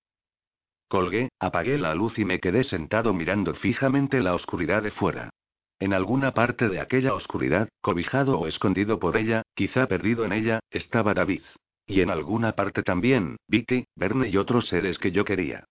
Colgué, 0.88 1.30
apagué 1.38 1.78
la 1.78 1.94
luz 1.94 2.18
y 2.18 2.26
me 2.26 2.40
quedé 2.40 2.64
sentado 2.64 3.14
mirando 3.14 3.54
fijamente 3.54 4.22
la 4.22 4.34
oscuridad 4.34 4.82
de 4.82 4.90
fuera. 4.90 5.30
En 5.78 5.94
alguna 5.94 6.34
parte 6.34 6.68
de 6.68 6.80
aquella 6.80 7.14
oscuridad, 7.14 7.70
cobijado 7.82 8.40
o 8.40 8.48
escondido 8.48 8.98
por 8.98 9.18
ella, 9.18 9.44
quizá 9.54 9.86
perdido 9.86 10.26
en 10.26 10.34
ella, 10.34 10.62
estaba 10.72 11.14
David. 11.14 11.44
Y 11.86 12.02
en 12.02 12.10
alguna 12.10 12.54
parte 12.54 12.82
también, 12.82 13.38
Vicky, 13.48 13.86
Verne 13.96 14.30
y 14.30 14.38
otros 14.38 14.68
seres 14.68 14.98
que 14.98 15.12
yo 15.12 15.26
quería. 15.26 15.68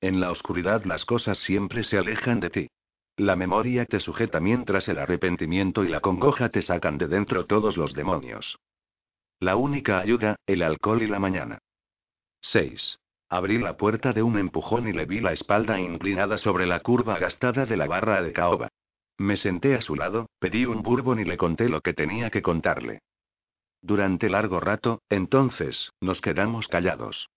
En 0.00 0.18
la 0.18 0.32
oscuridad 0.32 0.82
las 0.86 1.04
cosas 1.04 1.38
siempre 1.38 1.84
se 1.84 1.96
alejan 1.96 2.40
de 2.40 2.50
ti. 2.50 2.68
La 3.20 3.36
memoria 3.36 3.84
te 3.84 4.00
sujeta 4.00 4.40
mientras 4.40 4.88
el 4.88 4.96
arrepentimiento 4.96 5.84
y 5.84 5.88
la 5.88 6.00
congoja 6.00 6.48
te 6.48 6.62
sacan 6.62 6.96
de 6.96 7.06
dentro 7.06 7.44
todos 7.44 7.76
los 7.76 7.92
demonios. 7.92 8.58
La 9.40 9.56
única 9.56 9.98
ayuda, 9.98 10.36
el 10.46 10.62
alcohol 10.62 11.02
y 11.02 11.06
la 11.06 11.18
mañana. 11.18 11.58
6. 12.40 12.98
Abrí 13.28 13.58
la 13.58 13.76
puerta 13.76 14.14
de 14.14 14.22
un 14.22 14.38
empujón 14.38 14.88
y 14.88 14.94
le 14.94 15.04
vi 15.04 15.20
la 15.20 15.34
espalda 15.34 15.78
inclinada 15.78 16.38
sobre 16.38 16.64
la 16.64 16.80
curva 16.80 17.18
gastada 17.18 17.66
de 17.66 17.76
la 17.76 17.86
barra 17.86 18.22
de 18.22 18.32
caoba. 18.32 18.70
Me 19.18 19.36
senté 19.36 19.74
a 19.74 19.82
su 19.82 19.96
lado, 19.96 20.30
pedí 20.38 20.64
un 20.64 20.82
bourbon 20.82 21.20
y 21.20 21.26
le 21.26 21.36
conté 21.36 21.68
lo 21.68 21.82
que 21.82 21.92
tenía 21.92 22.30
que 22.30 22.40
contarle. 22.40 23.00
Durante 23.82 24.30
largo 24.30 24.60
rato, 24.60 25.02
entonces, 25.10 25.90
nos 26.00 26.22
quedamos 26.22 26.68
callados. 26.68 27.28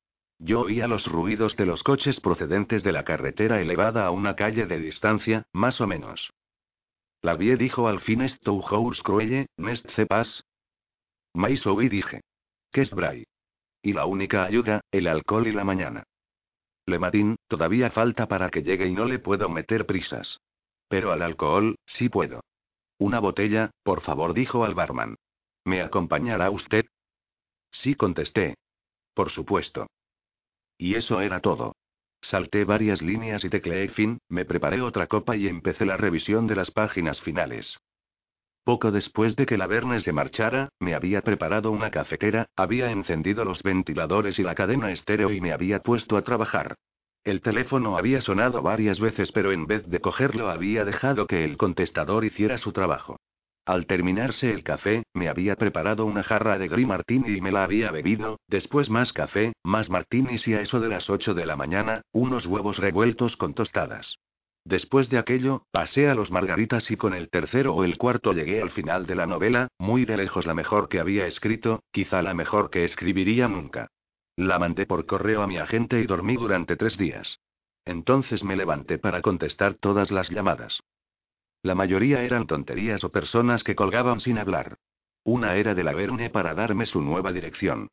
Yo 0.43 0.63
oía 0.63 0.89
los 0.89 1.05
ruidos 1.05 1.55
de 1.55 1.65
los 1.65 1.83
coches 1.83 2.19
procedentes 2.19 2.83
de 2.83 2.91
la 2.91 3.05
carretera 3.05 3.61
elevada 3.61 4.05
a 4.05 4.11
una 4.11 4.35
calle 4.35 4.65
de 4.65 4.77
distancia, 4.77 5.47
más 5.53 5.79
o 5.79 5.87
menos. 5.87 6.33
La 7.21 7.35
vie 7.35 7.55
dijo 7.55 7.87
al 7.87 8.01
fin 8.01 8.19
esto 8.19 8.61
House 8.61 9.01
Cruelle, 9.03 9.47
Nest 9.55 9.89
Cepas. 9.91 10.43
Mais 11.33 11.65
oí 11.65 11.87
dije. 11.87 12.19
¿Qué 12.73 12.81
es 12.81 12.89
Bray? 12.89 13.23
Y 13.81 13.93
la 13.93 14.05
única 14.05 14.43
ayuda, 14.43 14.81
el 14.91 15.07
alcohol 15.07 15.47
y 15.47 15.53
la 15.53 15.63
mañana. 15.63 16.03
Le 16.87 16.99
Matin, 16.99 17.37
todavía 17.47 17.91
falta 17.91 18.27
para 18.27 18.49
que 18.49 18.63
llegue 18.63 18.87
y 18.87 18.91
no 18.91 19.05
le 19.05 19.19
puedo 19.19 19.47
meter 19.47 19.85
prisas. 19.85 20.39
Pero 20.89 21.13
al 21.13 21.21
alcohol, 21.21 21.77
sí 21.85 22.09
puedo. 22.09 22.41
Una 22.97 23.19
botella, 23.19 23.71
por 23.81 24.01
favor, 24.01 24.33
dijo 24.33 24.65
al 24.65 24.75
barman. 24.75 25.15
¿Me 25.63 25.81
acompañará 25.81 26.49
usted? 26.49 26.85
Sí, 27.71 27.95
contesté. 27.95 28.55
Por 29.13 29.31
supuesto. 29.31 29.87
Y 30.83 30.95
eso 30.95 31.21
era 31.21 31.39
todo. 31.39 31.77
Salté 32.19 32.65
varias 32.65 33.01
líneas 33.01 33.45
y 33.45 33.49
tecleé 33.49 33.87
fin, 33.87 34.19
me 34.27 34.43
preparé 34.43 34.81
otra 34.81 35.07
copa 35.07 35.37
y 35.37 35.47
empecé 35.47 35.85
la 35.85 35.95
revisión 35.95 36.45
de 36.45 36.57
las 36.57 36.71
páginas 36.71 37.21
finales. 37.21 37.77
Poco 38.65 38.91
después 38.91 39.37
de 39.37 39.45
que 39.45 39.57
la 39.57 39.65
Verne 39.65 40.01
se 40.01 40.11
marchara, 40.11 40.67
me 40.79 40.93
había 40.93 41.21
preparado 41.21 41.71
una 41.71 41.89
cafetera, 41.89 42.47
había 42.57 42.91
encendido 42.91 43.45
los 43.45 43.63
ventiladores 43.63 44.37
y 44.39 44.43
la 44.43 44.55
cadena 44.55 44.91
estéreo 44.91 45.31
y 45.31 45.39
me 45.39 45.53
había 45.53 45.79
puesto 45.79 46.17
a 46.17 46.23
trabajar. 46.23 46.75
El 47.23 47.39
teléfono 47.39 47.97
había 47.97 48.19
sonado 48.19 48.61
varias 48.61 48.99
veces 48.99 49.31
pero 49.31 49.53
en 49.53 49.67
vez 49.67 49.87
de 49.87 50.01
cogerlo 50.01 50.49
había 50.49 50.83
dejado 50.83 51.27
que 51.27 51.45
el 51.45 51.55
contestador 51.55 52.25
hiciera 52.25 52.57
su 52.57 52.73
trabajo. 52.73 53.21
Al 53.65 53.85
terminarse 53.85 54.51
el 54.51 54.63
café, 54.63 55.03
me 55.13 55.29
había 55.29 55.55
preparado 55.55 56.05
una 56.05 56.21
jarra 56.21 56.57
de 56.57 56.67
gris 56.67 56.85
martini 56.85 57.37
y 57.37 57.39
me 57.39 57.51
la 57.51 57.63
había 57.63 57.91
bebido, 57.91 58.39
después 58.49 58.89
más 58.89 59.13
café, 59.13 59.53
más 59.63 59.89
martinis 59.89 60.45
y 60.47 60.53
a 60.53 60.61
eso 60.61 60.81
de 60.81 60.89
las 60.89 61.09
8 61.09 61.33
de 61.33 61.45
la 61.45 61.55
mañana, 61.55 62.01
unos 62.11 62.45
huevos 62.45 62.77
revueltos 62.77 63.37
con 63.37 63.53
tostadas. 63.53 64.17
Después 64.65 65.09
de 65.09 65.17
aquello, 65.17 65.65
pasé 65.71 66.09
a 66.09 66.15
los 66.15 66.29
margaritas 66.29 66.91
y 66.91 66.97
con 66.97 67.13
el 67.13 67.29
tercero 67.29 67.73
o 67.73 67.85
el 67.85 67.97
cuarto 67.97 68.33
llegué 68.33 68.61
al 68.61 68.71
final 68.71 69.05
de 69.05 69.15
la 69.15 69.27
novela, 69.27 69.69
muy 69.77 70.03
de 70.03 70.17
lejos 70.17 70.45
la 70.45 70.53
mejor 70.53 70.89
que 70.89 70.99
había 70.99 71.25
escrito, 71.25 71.83
quizá 71.91 72.21
la 72.21 72.33
mejor 72.33 72.69
que 72.69 72.83
escribiría 72.83 73.47
nunca. 73.47 73.87
La 74.35 74.59
mandé 74.59 74.85
por 74.85 75.05
correo 75.05 75.41
a 75.41 75.47
mi 75.47 75.57
agente 75.57 76.01
y 76.01 76.05
dormí 76.05 76.35
durante 76.35 76.75
tres 76.75 76.97
días. 76.97 77.39
Entonces 77.85 78.43
me 78.43 78.55
levanté 78.55 78.97
para 78.97 79.21
contestar 79.21 79.75
todas 79.75 80.11
las 80.11 80.29
llamadas. 80.29 80.81
La 81.63 81.75
mayoría 81.75 82.21
eran 82.23 82.45
tonterías 82.45 83.05
o 83.05 83.09
personas 83.09 83.63
que 83.63 83.73
colgaban 83.73 84.19
sin 84.19 84.37
hablar. 84.37 84.77
Una 85.23 85.55
era 85.55 85.73
de 85.73 85.85
la 85.85 85.93
Verne 85.93 86.29
para 86.29 86.53
darme 86.53 86.85
su 86.85 87.01
nueva 87.01 87.31
dirección. 87.31 87.87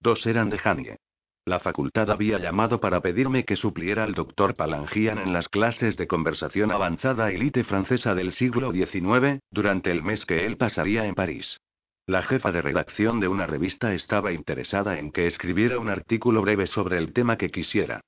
Dos 0.00 0.24
eran 0.26 0.48
de 0.48 0.60
Hanie. 0.62 0.96
La 1.44 1.58
facultad 1.58 2.08
había 2.10 2.38
llamado 2.38 2.78
para 2.78 3.00
pedirme 3.00 3.44
que 3.44 3.56
supliera 3.56 4.04
al 4.04 4.14
doctor 4.14 4.54
Palangian 4.54 5.18
en 5.18 5.32
las 5.32 5.48
clases 5.48 5.96
de 5.96 6.06
conversación 6.06 6.70
avanzada 6.70 7.32
élite 7.32 7.64
francesa 7.64 8.14
del 8.14 8.32
siglo 8.32 8.70
XIX, 8.72 9.40
durante 9.50 9.90
el 9.90 10.04
mes 10.04 10.24
que 10.24 10.46
él 10.46 10.56
pasaría 10.56 11.04
en 11.06 11.16
París. 11.16 11.58
La 12.06 12.22
jefa 12.22 12.52
de 12.52 12.62
redacción 12.62 13.18
de 13.18 13.26
una 13.26 13.46
revista 13.46 13.92
estaba 13.92 14.30
interesada 14.30 15.00
en 15.00 15.10
que 15.10 15.26
escribiera 15.26 15.80
un 15.80 15.88
artículo 15.88 16.42
breve 16.42 16.68
sobre 16.68 16.98
el 16.98 17.12
tema 17.12 17.36
que 17.36 17.50
quisiera. 17.50 18.00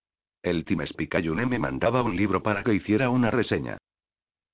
El 0.44 0.64
Times 0.64 0.92
Picayune 0.92 1.46
me 1.46 1.58
mandaba 1.58 2.02
un 2.02 2.14
libro 2.14 2.44
para 2.44 2.62
que 2.62 2.74
hiciera 2.74 3.10
una 3.10 3.32
reseña. 3.32 3.78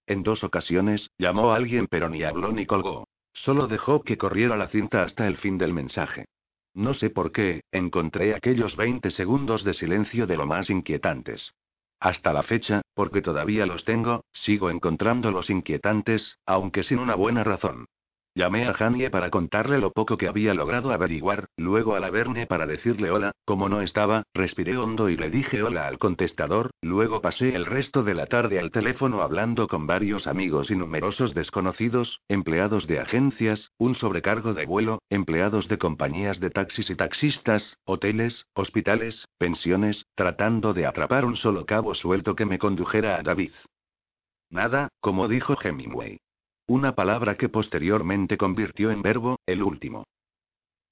En 0.06 0.22
dos 0.22 0.44
ocasiones, 0.44 1.10
llamó 1.18 1.52
a 1.52 1.56
alguien 1.56 1.86
pero 1.88 2.08
ni 2.08 2.22
habló 2.22 2.52
ni 2.52 2.66
colgó. 2.66 3.08
Solo 3.32 3.66
dejó 3.66 4.02
que 4.02 4.18
corriera 4.18 4.56
la 4.56 4.68
cinta 4.68 5.02
hasta 5.02 5.26
el 5.26 5.36
fin 5.38 5.58
del 5.58 5.72
mensaje. 5.72 6.26
No 6.74 6.94
sé 6.94 7.10
por 7.10 7.32
qué, 7.32 7.62
encontré 7.72 8.34
aquellos 8.34 8.76
20 8.76 9.10
segundos 9.12 9.64
de 9.64 9.74
silencio 9.74 10.26
de 10.26 10.36
lo 10.36 10.46
más 10.46 10.70
inquietantes. 10.70 11.52
Hasta 12.00 12.32
la 12.32 12.42
fecha, 12.42 12.82
porque 12.94 13.22
todavía 13.22 13.64
los 13.64 13.84
tengo, 13.84 14.24
sigo 14.32 14.70
encontrándolos 14.70 15.50
inquietantes, 15.50 16.36
aunque 16.44 16.82
sin 16.82 16.98
una 16.98 17.14
buena 17.14 17.44
razón. 17.44 17.86
Llamé 18.36 18.66
a 18.66 18.74
Janie 18.74 19.10
para 19.10 19.30
contarle 19.30 19.78
lo 19.78 19.92
poco 19.92 20.16
que 20.16 20.26
había 20.26 20.54
logrado 20.54 20.90
averiguar, 20.90 21.46
luego 21.56 21.94
a 21.94 22.00
la 22.00 22.10
Verne 22.10 22.48
para 22.48 22.66
decirle 22.66 23.12
hola, 23.12 23.30
como 23.44 23.68
no 23.68 23.80
estaba, 23.80 24.24
respiré 24.34 24.76
hondo 24.76 25.08
y 25.08 25.16
le 25.16 25.30
dije 25.30 25.62
hola 25.62 25.86
al 25.86 26.00
contestador, 26.00 26.70
luego 26.82 27.20
pasé 27.20 27.54
el 27.54 27.64
resto 27.64 28.02
de 28.02 28.14
la 28.14 28.26
tarde 28.26 28.58
al 28.58 28.72
teléfono 28.72 29.22
hablando 29.22 29.68
con 29.68 29.86
varios 29.86 30.26
amigos 30.26 30.68
y 30.72 30.74
numerosos 30.74 31.32
desconocidos, 31.32 32.22
empleados 32.26 32.88
de 32.88 32.98
agencias, 32.98 33.70
un 33.78 33.94
sobrecargo 33.94 34.52
de 34.52 34.66
vuelo, 34.66 34.98
empleados 35.10 35.68
de 35.68 35.78
compañías 35.78 36.40
de 36.40 36.50
taxis 36.50 36.90
y 36.90 36.96
taxistas, 36.96 37.78
hoteles, 37.84 38.46
hospitales, 38.54 39.28
pensiones, 39.38 40.06
tratando 40.16 40.74
de 40.74 40.86
atrapar 40.86 41.24
un 41.24 41.36
solo 41.36 41.66
cabo 41.66 41.94
suelto 41.94 42.34
que 42.34 42.46
me 42.46 42.58
condujera 42.58 43.14
a 43.14 43.22
David. 43.22 43.52
Nada, 44.50 44.88
como 45.00 45.28
dijo 45.28 45.56
Hemingway. 45.62 46.18
Una 46.66 46.94
palabra 46.94 47.36
que 47.36 47.50
posteriormente 47.50 48.38
convirtió 48.38 48.90
en 48.90 49.02
verbo, 49.02 49.38
el 49.44 49.62
último. 49.62 50.04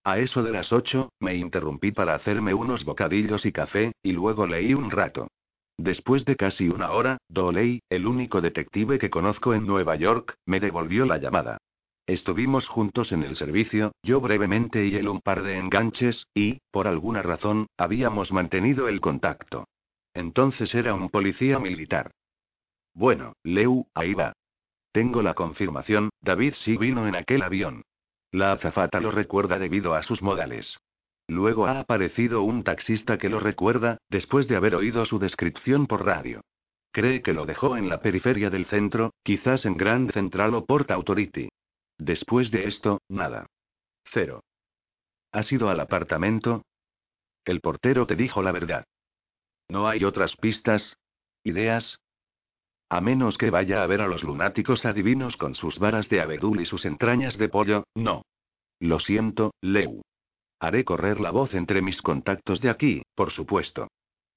A 0.05 0.19
eso 0.19 0.43
de 0.43 0.53
las 0.53 0.71
ocho, 0.71 1.13
me 1.19 1.35
interrumpí 1.37 1.93
para 1.93 2.15
hacerme 2.15 2.53
unos 2.53 2.85
bocadillos 2.85 3.47
y 3.47 3.53
café, 3.53 3.93
y 4.03 4.13
luego 4.13 4.47
leí 4.47 4.75
un 4.75 4.91
rato. 4.91 5.29
Después 5.79 6.27
de 6.27 6.37
casi 6.37 6.69
una 6.69 6.91
hora, 6.91 7.19
Doley, 7.29 7.81
el 7.89 8.07
único 8.07 8.43
detective 8.43 8.99
que 8.99 9.09
conozco 9.09 9.55
en 9.55 9.67
Nueva 9.67 9.97
York, 9.97 10.35
me 10.45 10.61
devolvió 10.61 11.07
la 11.07 11.17
llamada. 11.17 11.59
Estuvimos 12.07 12.69
juntos 12.69 13.11
en 13.13 13.23
el 13.23 13.37
servicio, 13.37 13.93
yo 14.03 14.21
brevemente 14.21 14.85
y 14.85 14.97
él 14.97 15.09
un 15.09 15.21
par 15.21 15.43
de 15.43 15.57
enganches, 15.57 16.27
y, 16.35 16.59
por 16.71 16.87
alguna 16.87 17.23
razón, 17.23 17.67
habíamos 17.79 18.31
mantenido 18.31 18.89
el 18.89 19.01
contacto. 19.01 19.69
Entonces 20.13 20.75
era 20.75 20.93
un 20.95 21.09
policía 21.09 21.59
militar. 21.59 22.11
Bueno, 22.93 23.33
Leu, 23.43 23.87
ahí 23.95 24.13
va. 24.13 24.35
Tengo 24.93 25.23
la 25.23 25.35
confirmación, 25.35 26.11
David 26.21 26.55
sí 26.65 26.77
vino 26.77 27.09
en 27.09 27.17
aquel 27.17 27.43
avión. 27.43 27.83
La 28.31 28.53
azafata 28.53 29.01
lo 29.01 29.11
recuerda 29.11 29.59
debido 29.59 29.95
a 29.95 30.03
sus 30.03 30.23
modales. 30.23 30.79
Luego 31.29 31.67
ha 31.67 31.81
aparecido 31.81 32.43
un 32.43 32.63
taxista 32.63 33.17
que 33.17 33.29
lo 33.29 33.41
recuerda, 33.41 33.99
después 34.11 34.49
de 34.49 34.57
haber 34.57 34.75
oído 34.75 35.05
su 35.07 35.19
descripción 35.19 35.87
por 35.87 36.05
radio. 36.05 36.43
Cree 36.93 37.23
que 37.23 37.33
lo 37.33 37.47
dejó 37.47 37.77
en 37.77 37.89
la 37.89 38.01
periferia 38.01 38.51
del 38.51 38.67
centro, 38.67 39.13
quizás 39.23 39.65
en 39.65 39.79
Grand 39.79 40.13
Central 40.13 40.55
o 40.55 40.67
Port 40.67 40.91
Authority. 40.91 41.49
Después 41.97 42.51
de 42.51 42.69
esto, 42.69 43.01
nada. 43.09 43.47
Cero. 44.13 44.43
¿Has 45.33 45.51
ido 45.51 45.71
al 45.71 45.81
apartamento? 45.81 46.65
El 47.47 47.61
portero 47.61 48.07
te 48.07 48.15
dijo 48.15 48.43
la 48.43 48.53
verdad. 48.53 48.85
¿No 49.69 49.89
hay 49.89 50.05
otras 50.05 50.37
pistas? 50.37 50.97
¿Ideas? 51.45 51.99
A 52.93 53.01
menos 53.01 53.39
que 53.39 53.49
vaya 53.49 53.83
a 53.83 53.87
ver 53.87 54.03
a 54.03 54.07
los 54.07 54.23
lunáticos 54.23 54.85
adivinos 54.85 55.39
con 55.39 55.55
sus 55.55 55.79
varas 55.79 56.11
de 56.11 56.21
abedul 56.21 56.61
y 56.61 56.67
sus 56.67 56.85
entrañas 56.85 57.39
de 57.39 57.49
pollo, 57.49 57.85
no. 57.95 58.27
Lo 58.81 59.01
siento, 59.01 59.55
Leu. 59.63 60.03
Haré 60.61 60.85
correr 60.85 61.19
la 61.19 61.31
voz 61.31 61.55
entre 61.55 61.81
mis 61.81 62.03
contactos 62.03 62.61
de 62.61 62.69
aquí, 62.69 63.01
por 63.15 63.33
supuesto. 63.33 63.89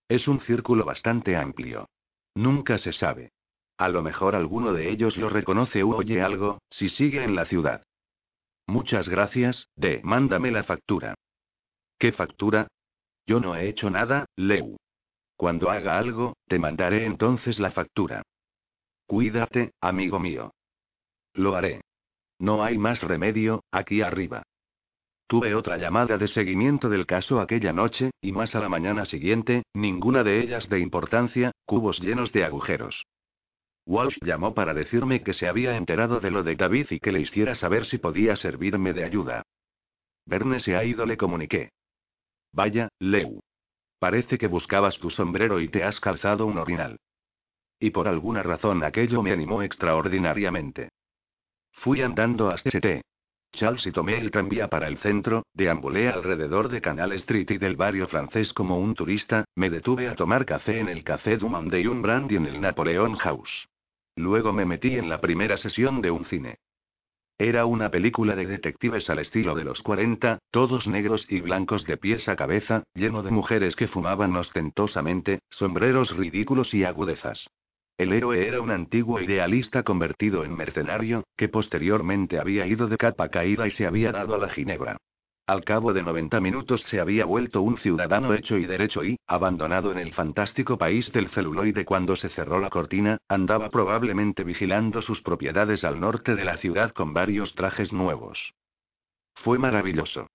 Es 0.08 0.30
un 0.30 0.40
círculo 0.40 0.86
bastante 0.86 1.36
amplio. 1.36 1.90
Nunca 2.34 2.78
se 2.78 2.94
sabe. 2.94 3.34
A 3.78 3.90
lo 3.90 4.02
mejor 4.02 4.36
alguno 4.36 4.72
de 4.72 4.90
ellos 4.90 5.18
lo 5.18 5.28
reconoce 5.28 5.84
u 5.84 5.94
oye 5.94 6.22
algo, 6.22 6.60
si 6.70 6.88
sigue 6.88 7.26
en 7.26 7.36
la 7.36 7.44
ciudad. 7.48 7.84
Muchas 8.68 9.10
gracias, 9.10 9.68
D. 9.76 10.00
Mándame 10.06 10.52
la 10.52 10.64
factura. 10.64 11.14
¿Qué 12.00 12.14
factura? 12.14 12.70
Yo 13.28 13.42
no 13.42 13.58
he 13.58 13.68
hecho 13.68 13.90
nada, 13.90 14.28
Leu. 14.38 14.78
Cuando 15.36 15.70
haga 15.70 15.98
algo, 15.98 16.38
te 16.48 16.58
mandaré 16.58 17.06
entonces 17.06 17.60
la 17.60 17.72
factura. 17.72 18.24
Cuídate, 19.06 19.74
amigo 19.82 20.20
mío. 20.20 20.54
Lo 21.34 21.56
haré. 21.56 21.82
No 22.40 22.64
hay 22.64 22.78
más 22.78 23.02
remedio, 23.02 23.64
aquí 23.72 24.02
arriba. 24.02 24.44
Tuve 25.28 25.56
otra 25.56 25.78
llamada 25.78 26.18
de 26.18 26.28
seguimiento 26.28 26.90
del 26.90 27.06
caso 27.06 27.40
aquella 27.40 27.74
noche, 27.74 28.12
y 28.22 28.32
más 28.32 28.54
a 28.56 28.60
la 28.60 28.70
mañana 28.70 29.06
siguiente, 29.06 29.64
ninguna 29.74 30.24
de 30.24 30.42
ellas 30.42 30.70
de 30.70 30.80
importancia, 30.80 31.52
cubos 31.66 32.00
llenos 32.00 32.32
de 32.32 32.46
agujeros. 32.46 33.06
Walsh 33.88 34.18
llamó 34.22 34.54
para 34.54 34.74
decirme 34.74 35.24
que 35.24 35.34
se 35.34 35.48
había 35.48 35.78
enterado 35.78 36.20
de 36.20 36.32
lo 36.32 36.44
de 36.44 36.56
David 36.56 36.88
y 36.90 37.00
que 37.00 37.12
le 37.12 37.22
hiciera 37.22 37.56
saber 37.56 37.86
si 37.86 37.98
podía 37.98 38.36
servirme 38.36 38.94
de 38.94 39.04
ayuda. 39.04 39.44
Verne 40.26 40.60
se 40.60 40.76
ha 40.76 40.84
ido, 40.84 41.06
le 41.06 41.18
comuniqué. 41.18 41.70
Vaya, 42.52 42.90
Leu. 43.00 43.42
Parece 44.00 44.38
que 44.38 44.48
buscabas 44.48 44.98
tu 45.00 45.10
sombrero 45.10 45.60
y 45.60 45.70
te 45.70 45.84
has 45.84 46.00
calzado 46.00 46.46
un 46.46 46.58
orinal. 46.58 46.98
Y 47.86 47.92
por 47.92 48.08
alguna 48.08 48.42
razón 48.42 48.84
aquello 48.84 49.22
me 49.22 49.32
animó 49.32 49.62
extraordinariamente. 49.62 50.90
Fui 51.72 52.02
andando 52.02 52.50
hasta 52.50 52.70
St. 52.70 53.04
Charles 53.52 53.86
y 53.86 53.92
tomé 53.92 54.18
el 54.18 54.32
tranvía 54.32 54.70
para 54.70 54.88
el 54.88 54.98
centro, 54.98 55.44
deambulé 55.54 56.10
alrededor 56.10 56.70
de 56.70 56.82
Canal 56.82 57.12
Street 57.12 57.46
y 57.52 57.60
del 57.60 57.76
barrio 57.76 58.08
francés 58.08 58.54
como 58.54 58.80
un 58.80 58.96
turista, 58.96 59.46
me 59.54 59.70
detuve 59.70 60.08
a 60.08 60.16
tomar 60.16 60.48
café 60.48 60.80
en 60.80 60.90
el 60.90 61.04
Café 61.04 61.38
du 61.38 61.48
Monde 61.48 61.80
y 61.80 61.86
un 61.86 62.02
brandy 62.02 62.38
en 62.38 62.48
el 62.48 62.60
Napoleon 62.60 63.18
House. 63.18 63.68
Luego 64.16 64.52
me 64.52 64.66
metí 64.66 64.96
en 64.96 65.08
la 65.08 65.22
primera 65.22 65.56
sesión 65.56 66.02
de 66.02 66.10
un 66.10 66.26
cine. 66.26 66.58
Era 67.38 67.68
una 67.68 67.92
película 67.92 68.36
de 68.36 68.48
detectives 68.48 69.08
al 69.12 69.20
estilo 69.20 69.54
de 69.54 69.64
los 69.64 69.84
40, 69.84 70.40
todos 70.50 70.88
negros 70.88 71.28
y 71.30 71.40
blancos 71.42 71.86
de 71.86 71.98
pies 71.98 72.28
a 72.30 72.36
cabeza, 72.36 72.82
lleno 72.96 73.22
de 73.22 73.30
mujeres 73.30 73.76
que 73.76 73.88
fumaban 73.88 74.36
ostentosamente, 74.36 75.38
sombreros 75.52 76.18
ridículos 76.18 76.74
y 76.74 76.84
agudezas. 76.84 77.46
El 77.98 78.12
héroe 78.12 78.46
era 78.46 78.60
un 78.60 78.72
antiguo 78.72 79.22
idealista 79.22 79.84
convertido 79.84 80.44
en 80.44 80.56
mercenario, 80.56 81.24
que 81.38 81.48
posteriormente 81.48 82.40
había 82.40 82.68
ido 82.68 82.88
de 82.88 82.98
capa 82.98 83.30
caída 83.30 83.68
y 83.68 83.72
se 83.72 83.86
había 83.86 84.12
dado 84.12 84.36
a 84.36 84.38
la 84.38 84.50
ginebra. 84.50 84.98
Al 85.48 85.64
cabo 85.64 85.94
de 85.94 86.04
90 86.04 86.42
minutos 86.42 86.82
se 86.90 87.00
había 87.00 87.24
vuelto 87.24 87.62
un 87.62 87.78
ciudadano 87.78 88.34
hecho 88.34 88.58
y 88.58 88.66
derecho 88.66 89.04
y, 89.04 89.18
abandonado 89.28 89.92
en 89.92 90.00
el 90.00 90.12
fantástico 90.14 90.78
país 90.78 91.10
del 91.14 91.30
celuloide 91.30 91.86
cuando 91.86 92.16
se 92.16 92.30
cerró 92.30 92.60
la 92.60 92.70
cortina, 92.70 93.20
andaba 93.30 93.70
probablemente 93.70 94.44
vigilando 94.44 95.02
sus 95.02 95.22
propiedades 95.22 95.84
al 95.84 96.00
norte 96.00 96.36
de 96.36 96.46
la 96.46 96.58
ciudad 96.58 96.92
con 96.92 97.14
varios 97.14 97.54
trajes 97.54 97.94
nuevos. 97.94 98.54
Fue 99.36 99.60
maravilloso. 99.60 100.28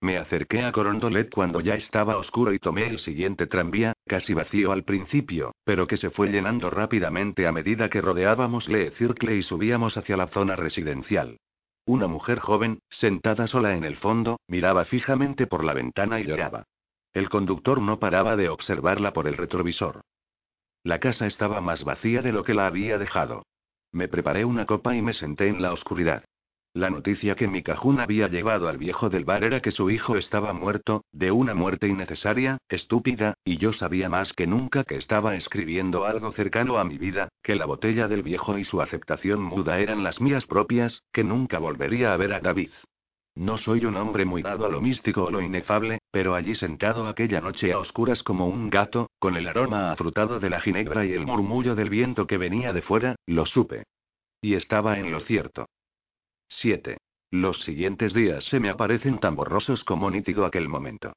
Me 0.00 0.18
acerqué 0.18 0.62
a 0.62 0.72
Corondolet 0.72 1.32
cuando 1.32 1.60
ya 1.60 1.74
estaba 1.74 2.18
oscuro 2.18 2.52
y 2.52 2.58
tomé 2.58 2.86
el 2.86 2.98
siguiente 2.98 3.46
tranvía, 3.46 3.94
casi 4.06 4.34
vacío 4.34 4.72
al 4.72 4.84
principio, 4.84 5.54
pero 5.64 5.86
que 5.86 5.96
se 5.96 6.10
fue 6.10 6.28
llenando 6.28 6.68
rápidamente 6.70 7.46
a 7.46 7.52
medida 7.52 7.88
que 7.88 8.02
rodeábamos 8.02 8.68
Le 8.68 8.90
Circle 8.92 9.36
y 9.36 9.42
subíamos 9.42 9.96
hacia 9.96 10.16
la 10.16 10.28
zona 10.28 10.54
residencial. 10.54 11.38
Una 11.86 12.08
mujer 12.08 12.40
joven, 12.40 12.80
sentada 12.90 13.46
sola 13.46 13.74
en 13.74 13.84
el 13.84 13.96
fondo, 13.96 14.38
miraba 14.48 14.84
fijamente 14.84 15.46
por 15.46 15.64
la 15.64 15.72
ventana 15.72 16.20
y 16.20 16.24
lloraba. 16.24 16.64
El 17.14 17.30
conductor 17.30 17.80
no 17.80 17.98
paraba 17.98 18.36
de 18.36 18.48
observarla 18.48 19.12
por 19.12 19.26
el 19.26 19.36
retrovisor. 19.36 20.02
La 20.82 20.98
casa 20.98 21.26
estaba 21.26 21.60
más 21.60 21.84
vacía 21.84 22.20
de 22.22 22.32
lo 22.32 22.44
que 22.44 22.54
la 22.54 22.66
había 22.66 22.98
dejado. 22.98 23.44
Me 23.92 24.08
preparé 24.08 24.44
una 24.44 24.66
copa 24.66 24.94
y 24.94 25.00
me 25.00 25.14
senté 25.14 25.48
en 25.48 25.62
la 25.62 25.72
oscuridad. 25.72 26.24
La 26.76 26.90
noticia 26.90 27.36
que 27.36 27.48
mi 27.48 27.62
cajún 27.62 28.00
había 28.00 28.28
llevado 28.28 28.68
al 28.68 28.76
viejo 28.76 29.08
del 29.08 29.24
bar 29.24 29.44
era 29.44 29.62
que 29.62 29.70
su 29.70 29.88
hijo 29.88 30.18
estaba 30.18 30.52
muerto, 30.52 31.04
de 31.10 31.30
una 31.30 31.54
muerte 31.54 31.88
innecesaria, 31.88 32.58
estúpida, 32.68 33.32
y 33.46 33.56
yo 33.56 33.72
sabía 33.72 34.10
más 34.10 34.34
que 34.34 34.46
nunca 34.46 34.84
que 34.84 34.96
estaba 34.96 35.36
escribiendo 35.36 36.04
algo 36.04 36.32
cercano 36.32 36.76
a 36.76 36.84
mi 36.84 36.98
vida, 36.98 37.30
que 37.42 37.54
la 37.54 37.64
botella 37.64 38.08
del 38.08 38.22
viejo 38.22 38.58
y 38.58 38.64
su 38.64 38.82
aceptación 38.82 39.40
muda 39.40 39.78
eran 39.78 40.04
las 40.04 40.20
mías 40.20 40.44
propias, 40.44 41.00
que 41.14 41.24
nunca 41.24 41.58
volvería 41.58 42.12
a 42.12 42.18
ver 42.18 42.34
a 42.34 42.40
David. 42.40 42.72
No 43.36 43.56
soy 43.56 43.86
un 43.86 43.96
hombre 43.96 44.26
muy 44.26 44.42
dado 44.42 44.66
a 44.66 44.68
lo 44.68 44.82
místico 44.82 45.24
o 45.24 45.30
lo 45.30 45.40
inefable, 45.40 46.00
pero 46.10 46.34
allí 46.34 46.56
sentado 46.56 47.08
aquella 47.08 47.40
noche 47.40 47.72
a 47.72 47.78
oscuras 47.78 48.22
como 48.22 48.48
un 48.48 48.68
gato, 48.68 49.08
con 49.18 49.38
el 49.38 49.48
aroma 49.48 49.92
afrutado 49.92 50.40
de 50.40 50.50
la 50.50 50.60
ginebra 50.60 51.06
y 51.06 51.14
el 51.14 51.24
murmullo 51.24 51.74
del 51.74 51.88
viento 51.88 52.26
que 52.26 52.36
venía 52.36 52.74
de 52.74 52.82
fuera, 52.82 53.16
lo 53.24 53.46
supe. 53.46 53.84
Y 54.42 54.56
estaba 54.56 54.98
en 54.98 55.10
lo 55.10 55.20
cierto. 55.20 55.64
7. 56.48 56.98
Los 57.30 57.60
siguientes 57.62 58.12
días 58.14 58.44
se 58.44 58.60
me 58.60 58.70
aparecen 58.70 59.18
tan 59.18 59.36
borrosos 59.36 59.84
como 59.84 60.10
nítido 60.10 60.44
aquel 60.44 60.68
momento. 60.68 61.12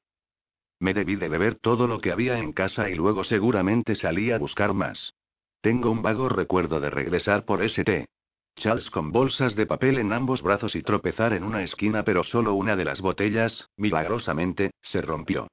Me 0.80 0.94
debí 0.94 1.16
de 1.16 1.28
beber 1.28 1.56
todo 1.56 1.86
lo 1.86 2.00
que 2.00 2.10
había 2.10 2.38
en 2.38 2.52
casa 2.52 2.88
y 2.88 2.94
luego 2.94 3.24
seguramente 3.24 3.94
salí 3.94 4.30
a 4.30 4.38
buscar 4.38 4.72
más. 4.72 5.14
Tengo 5.60 5.90
un 5.90 6.02
vago 6.02 6.28
recuerdo 6.28 6.80
de 6.80 6.90
regresar 6.90 7.44
por 7.44 7.60
té. 7.60 8.06
Charles 8.56 8.90
con 8.90 9.12
bolsas 9.12 9.54
de 9.54 9.66
papel 9.66 9.98
en 9.98 10.12
ambos 10.12 10.42
brazos 10.42 10.74
y 10.74 10.82
tropezar 10.82 11.32
en 11.32 11.44
una 11.44 11.62
esquina, 11.62 12.02
pero 12.02 12.24
solo 12.24 12.54
una 12.54 12.76
de 12.76 12.84
las 12.84 13.00
botellas, 13.00 13.68
milagrosamente, 13.76 14.72
se 14.82 15.00
rompió. 15.02 15.48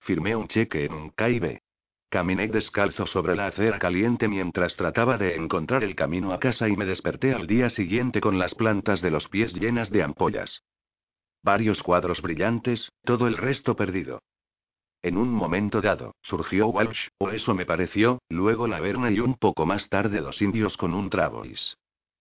Firmé 0.00 0.36
un 0.36 0.48
cheque 0.48 0.84
en 0.84 0.92
un 0.92 1.10
KIB. 1.10 1.58
Caminé 2.14 2.46
descalzo 2.46 3.06
sobre 3.06 3.34
la 3.34 3.48
acera 3.48 3.80
caliente 3.80 4.28
mientras 4.28 4.76
trataba 4.76 5.18
de 5.18 5.34
encontrar 5.34 5.82
el 5.82 5.96
camino 5.96 6.32
a 6.32 6.38
casa 6.38 6.68
y 6.68 6.76
me 6.76 6.84
desperté 6.84 7.34
al 7.34 7.48
día 7.48 7.70
siguiente 7.70 8.20
con 8.20 8.38
las 8.38 8.54
plantas 8.54 9.02
de 9.02 9.10
los 9.10 9.28
pies 9.28 9.52
llenas 9.52 9.90
de 9.90 10.04
ampollas. 10.04 10.62
Varios 11.42 11.82
cuadros 11.82 12.22
brillantes, 12.22 12.88
todo 13.02 13.26
el 13.26 13.36
resto 13.36 13.74
perdido. 13.74 14.20
En 15.02 15.16
un 15.16 15.28
momento 15.28 15.80
dado, 15.80 16.14
surgió 16.22 16.68
Walsh, 16.68 17.08
o 17.18 17.30
eso 17.30 17.52
me 17.52 17.66
pareció, 17.66 18.20
luego 18.28 18.68
la 18.68 18.78
Verna 18.78 19.10
y 19.10 19.18
un 19.18 19.34
poco 19.34 19.66
más 19.66 19.88
tarde 19.88 20.20
dos 20.20 20.40
indios 20.40 20.76
con 20.76 20.94
un 20.94 21.10
Travois. 21.10 21.76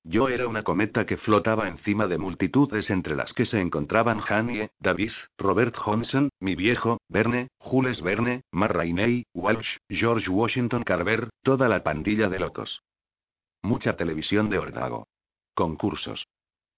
Yo 0.06 0.28
era 0.28 0.48
una 0.48 0.64
cometa 0.64 1.06
que 1.06 1.16
flotaba 1.16 1.70
encima 1.70 2.08
de 2.08 2.18
multitudes 2.18 2.90
entre 2.90 3.16
las 3.16 3.32
que 3.32 3.46
se 3.46 3.62
encontraban 3.62 4.20
Hanie, 4.28 4.72
David, 4.80 5.14
Robert 5.38 5.78
Johnson, 5.78 6.30
mi 6.42 6.56
viejo, 6.56 7.00
Verne, 7.08 7.48
Jules 7.58 8.02
Verne, 8.02 8.42
Mar 8.52 8.76
Rainey, 8.76 9.26
Walsh, 9.34 9.78
George 9.90 10.30
Washington 10.30 10.84
Carver, 10.84 11.30
toda 11.42 11.70
la 11.70 11.84
pandilla 11.84 12.28
de 12.28 12.40
locos. 12.40 12.82
Mucha 13.62 13.96
televisión 13.96 14.50
de 14.50 14.58
ordago. 14.58 15.08
Concursos. 15.56 16.28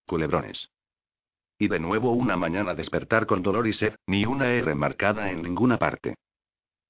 Culebrones. 0.05 0.69
Y 1.57 1.67
de 1.67 1.79
nuevo 1.79 2.11
una 2.11 2.37
mañana 2.37 2.75
despertar 2.75 3.25
con 3.25 3.41
dolor 3.41 3.65
y 3.65 3.73
sed, 3.73 3.95
ni 4.05 4.25
una 4.27 4.51
R 4.51 4.75
marcada 4.75 5.31
en 5.31 5.41
ninguna 5.41 5.79
parte. 5.79 6.13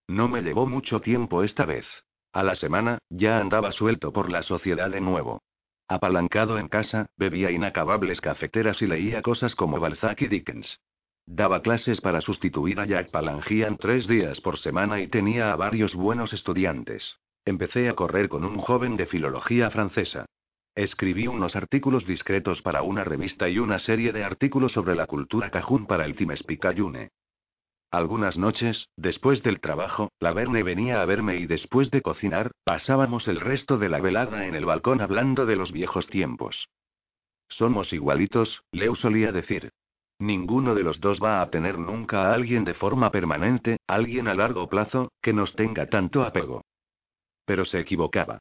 No 0.10 0.28
me 0.28 0.42
llevó 0.42 0.66
mucho 0.66 1.00
tiempo 1.00 1.44
esta 1.44 1.66
vez. 1.66 1.86
A 2.34 2.44
la 2.44 2.56
semana, 2.56 2.98
ya 3.10 3.40
andaba 3.40 3.72
suelto 3.72 4.12
por 4.12 4.30
la 4.30 4.44
sociedad 4.44 4.90
de 4.90 5.00
nuevo. 5.00 5.40
Apalancado 5.88 6.58
en 6.58 6.68
casa, 6.68 7.06
bebía 7.16 7.52
inacabables 7.52 8.20
cafeteras 8.20 8.82
y 8.82 8.88
leía 8.88 9.22
cosas 9.22 9.54
como 9.56 9.80
Balzac 9.80 10.22
y 10.24 10.28
Dickens. 10.28 10.80
Daba 11.28 11.62
clases 11.62 12.02
para 12.02 12.22
sustituir 12.22 12.80
a 12.80 12.86
Jack 12.86 13.12
Palangian 13.12 13.78
tres 13.78 14.08
días 14.08 14.42
por 14.42 14.58
semana 14.60 15.00
y 15.02 15.08
tenía 15.08 15.52
a 15.52 15.56
varios 15.56 15.94
buenos 15.94 16.34
estudiantes. 16.34 17.18
Empecé 17.46 17.90
a 17.90 17.94
correr 17.94 18.30
con 18.30 18.46
un 18.46 18.58
joven 18.58 18.98
de 18.98 19.06
filología 19.06 19.70
francesa. 19.70 20.26
Escribí 20.76 21.28
unos 21.28 21.56
artículos 21.56 22.06
discretos 22.06 22.62
para 22.62 22.82
una 22.82 23.04
revista 23.04 23.48
y 23.48 23.60
una 23.60 23.80
serie 23.80 24.12
de 24.12 24.24
artículos 24.24 24.72
sobre 24.74 24.96
la 24.96 25.06
cultura 25.06 25.50
cajún 25.50 25.86
para 25.86 26.06
el 26.06 26.16
Times 26.16 26.44
Picayune. 26.44 27.10
Algunas 27.92 28.38
noches, 28.38 28.90
después 28.98 29.42
del 29.44 29.60
trabajo, 29.60 30.10
la 30.20 30.34
Verne 30.34 30.64
venía 30.64 31.02
a 31.02 31.06
verme 31.06 31.38
y 31.38 31.46
después 31.46 31.92
de 31.92 32.02
cocinar, 32.02 32.52
pasábamos 32.64 33.28
el 33.28 33.40
resto 33.40 33.78
de 33.78 33.90
la 33.90 34.02
velada 34.02 34.48
en 34.48 34.56
el 34.56 34.66
balcón 34.66 35.02
hablando 35.02 35.46
de 35.46 35.56
los 35.56 35.72
viejos 35.72 36.08
tiempos. 36.08 36.68
Somos 37.48 37.94
igualitos, 37.94 38.64
Leo 38.72 38.96
solía 38.96 39.32
decir. 39.32 39.70
Ninguno 40.20 40.76
de 40.76 40.84
los 40.84 41.00
dos 41.00 41.20
va 41.22 41.42
a 41.42 41.50
tener 41.50 41.78
nunca 41.78 42.24
a 42.24 42.34
alguien 42.34 42.64
de 42.64 42.74
forma 42.74 43.12
permanente, 43.12 43.78
alguien 43.88 44.28
a 44.28 44.34
largo 44.34 44.68
plazo, 44.68 45.12
que 45.22 45.34
nos 45.34 45.54
tenga 45.56 45.88
tanto 45.88 46.24
apego. 46.24 46.62
Pero 47.46 47.66
se 47.66 47.80
equivocaba. 47.80 48.40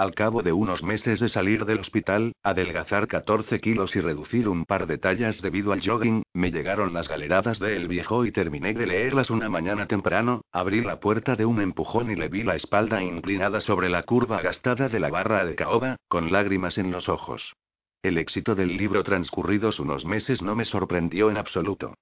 Al 0.00 0.14
cabo 0.14 0.42
de 0.42 0.50
unos 0.50 0.82
meses 0.82 1.20
de 1.20 1.28
salir 1.28 1.66
del 1.66 1.80
hospital, 1.80 2.32
adelgazar 2.42 3.06
14 3.06 3.60
kilos 3.60 3.94
y 3.94 4.00
reducir 4.00 4.48
un 4.48 4.64
par 4.64 4.86
de 4.86 4.96
tallas 4.96 5.42
debido 5.42 5.74
al 5.74 5.86
jogging, 5.86 6.22
me 6.32 6.50
llegaron 6.50 6.94
las 6.94 7.06
galeradas 7.06 7.58
de 7.58 7.76
El 7.76 7.86
Viejo 7.86 8.24
y 8.24 8.32
terminé 8.32 8.72
de 8.72 8.86
leerlas 8.86 9.28
una 9.28 9.50
mañana 9.50 9.88
temprano, 9.88 10.40
abrí 10.52 10.80
la 10.80 11.00
puerta 11.00 11.36
de 11.36 11.44
un 11.44 11.60
empujón 11.60 12.10
y 12.10 12.16
le 12.16 12.28
vi 12.28 12.44
la 12.44 12.56
espalda 12.56 13.02
inclinada 13.02 13.60
sobre 13.60 13.90
la 13.90 14.04
curva 14.04 14.40
gastada 14.40 14.88
de 14.88 15.00
la 15.00 15.10
barra 15.10 15.44
de 15.44 15.54
caoba, 15.54 15.96
con 16.08 16.32
lágrimas 16.32 16.78
en 16.78 16.92
los 16.92 17.10
ojos. 17.10 17.52
El 18.02 18.16
éxito 18.16 18.54
del 18.54 18.78
libro 18.78 19.04
transcurridos 19.04 19.80
unos 19.80 20.06
meses 20.06 20.40
no 20.40 20.56
me 20.56 20.64
sorprendió 20.64 21.30
en 21.30 21.36
absoluto. 21.36 21.92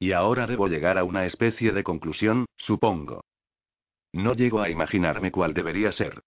Y 0.00 0.10
ahora 0.10 0.48
debo 0.48 0.66
llegar 0.66 0.98
a 0.98 1.04
una 1.04 1.24
especie 1.26 1.70
de 1.70 1.84
conclusión, 1.84 2.46
supongo. 2.56 3.20
No 4.12 4.34
llego 4.34 4.60
a 4.60 4.70
imaginarme 4.70 5.30
cuál 5.30 5.54
debería 5.54 5.92
ser. 5.92 6.20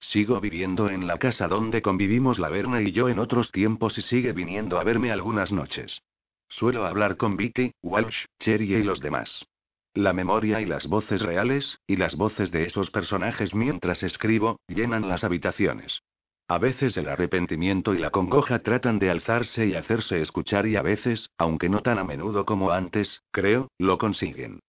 Sigo 0.00 0.40
viviendo 0.40 0.88
en 0.88 1.06
la 1.06 1.18
casa 1.18 1.48
donde 1.48 1.82
convivimos 1.82 2.38
la 2.38 2.48
Verna 2.48 2.80
y 2.80 2.92
yo 2.92 3.08
en 3.08 3.18
otros 3.18 3.50
tiempos 3.50 3.98
y 3.98 4.02
sigue 4.02 4.32
viniendo 4.32 4.78
a 4.78 4.84
verme 4.84 5.10
algunas 5.10 5.52
noches. 5.52 6.00
Suelo 6.48 6.86
hablar 6.86 7.16
con 7.16 7.36
Vicky, 7.36 7.72
Walsh, 7.82 8.24
Cherry 8.38 8.74
y 8.74 8.82
los 8.82 9.00
demás. 9.00 9.46
La 9.94 10.12
memoria 10.12 10.60
y 10.60 10.66
las 10.66 10.86
voces 10.86 11.20
reales, 11.20 11.78
y 11.86 11.96
las 11.96 12.14
voces 12.16 12.50
de 12.50 12.64
esos 12.64 12.90
personajes 12.90 13.54
mientras 13.54 14.02
escribo, 14.02 14.60
llenan 14.68 15.08
las 15.08 15.24
habitaciones. 15.24 16.00
A 16.46 16.58
veces 16.58 16.96
el 16.96 17.08
arrepentimiento 17.08 17.94
y 17.94 17.98
la 17.98 18.10
congoja 18.10 18.60
tratan 18.60 18.98
de 18.98 19.10
alzarse 19.10 19.66
y 19.66 19.74
hacerse 19.74 20.22
escuchar 20.22 20.66
y 20.66 20.76
a 20.76 20.82
veces, 20.82 21.28
aunque 21.36 21.68
no 21.68 21.82
tan 21.82 21.98
a 21.98 22.04
menudo 22.04 22.46
como 22.46 22.70
antes, 22.70 23.22
creo, 23.30 23.68
lo 23.76 23.98
consiguen. 23.98 24.60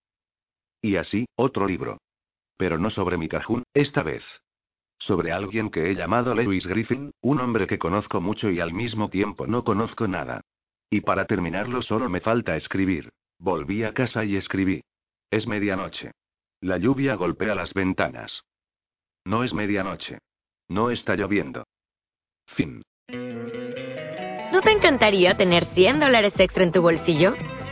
Y 0.81 0.97
así, 0.97 1.25
otro 1.35 1.67
libro. 1.67 1.99
Pero 2.57 2.77
no 2.77 2.89
sobre 2.89 3.17
mi 3.17 3.29
cajún, 3.29 3.63
esta 3.73 4.03
vez. 4.03 4.23
Sobre 4.99 5.31
alguien 5.31 5.69
que 5.69 5.89
he 5.89 5.95
llamado 5.95 6.35
Lewis 6.35 6.67
Griffin, 6.67 7.11
un 7.21 7.39
hombre 7.39 7.67
que 7.67 7.79
conozco 7.79 8.19
mucho 8.19 8.49
y 8.49 8.59
al 8.59 8.73
mismo 8.73 9.09
tiempo 9.09 9.47
no 9.47 9.63
conozco 9.63 10.07
nada. 10.07 10.41
Y 10.89 11.01
para 11.01 11.25
terminarlo 11.25 11.81
solo 11.81 12.09
me 12.09 12.19
falta 12.19 12.57
escribir. 12.57 13.09
Volví 13.39 13.83
a 13.83 13.93
casa 13.93 14.25
y 14.25 14.35
escribí. 14.35 14.81
Es 15.31 15.47
medianoche. 15.47 16.11
La 16.61 16.77
lluvia 16.77 17.15
golpea 17.15 17.55
las 17.55 17.73
ventanas. 17.73 18.43
No 19.25 19.43
es 19.43 19.53
medianoche. 19.53 20.19
No 20.67 20.91
está 20.91 21.15
lloviendo. 21.15 21.63
Fin. 22.47 22.81
¿No 24.51 24.61
te 24.61 24.71
encantaría 24.71 25.37
tener 25.37 25.65
100 25.65 25.99
dólares 25.99 26.33
extra 26.37 26.63
en 26.63 26.71
tu 26.71 26.81
bolsillo? 26.81 27.35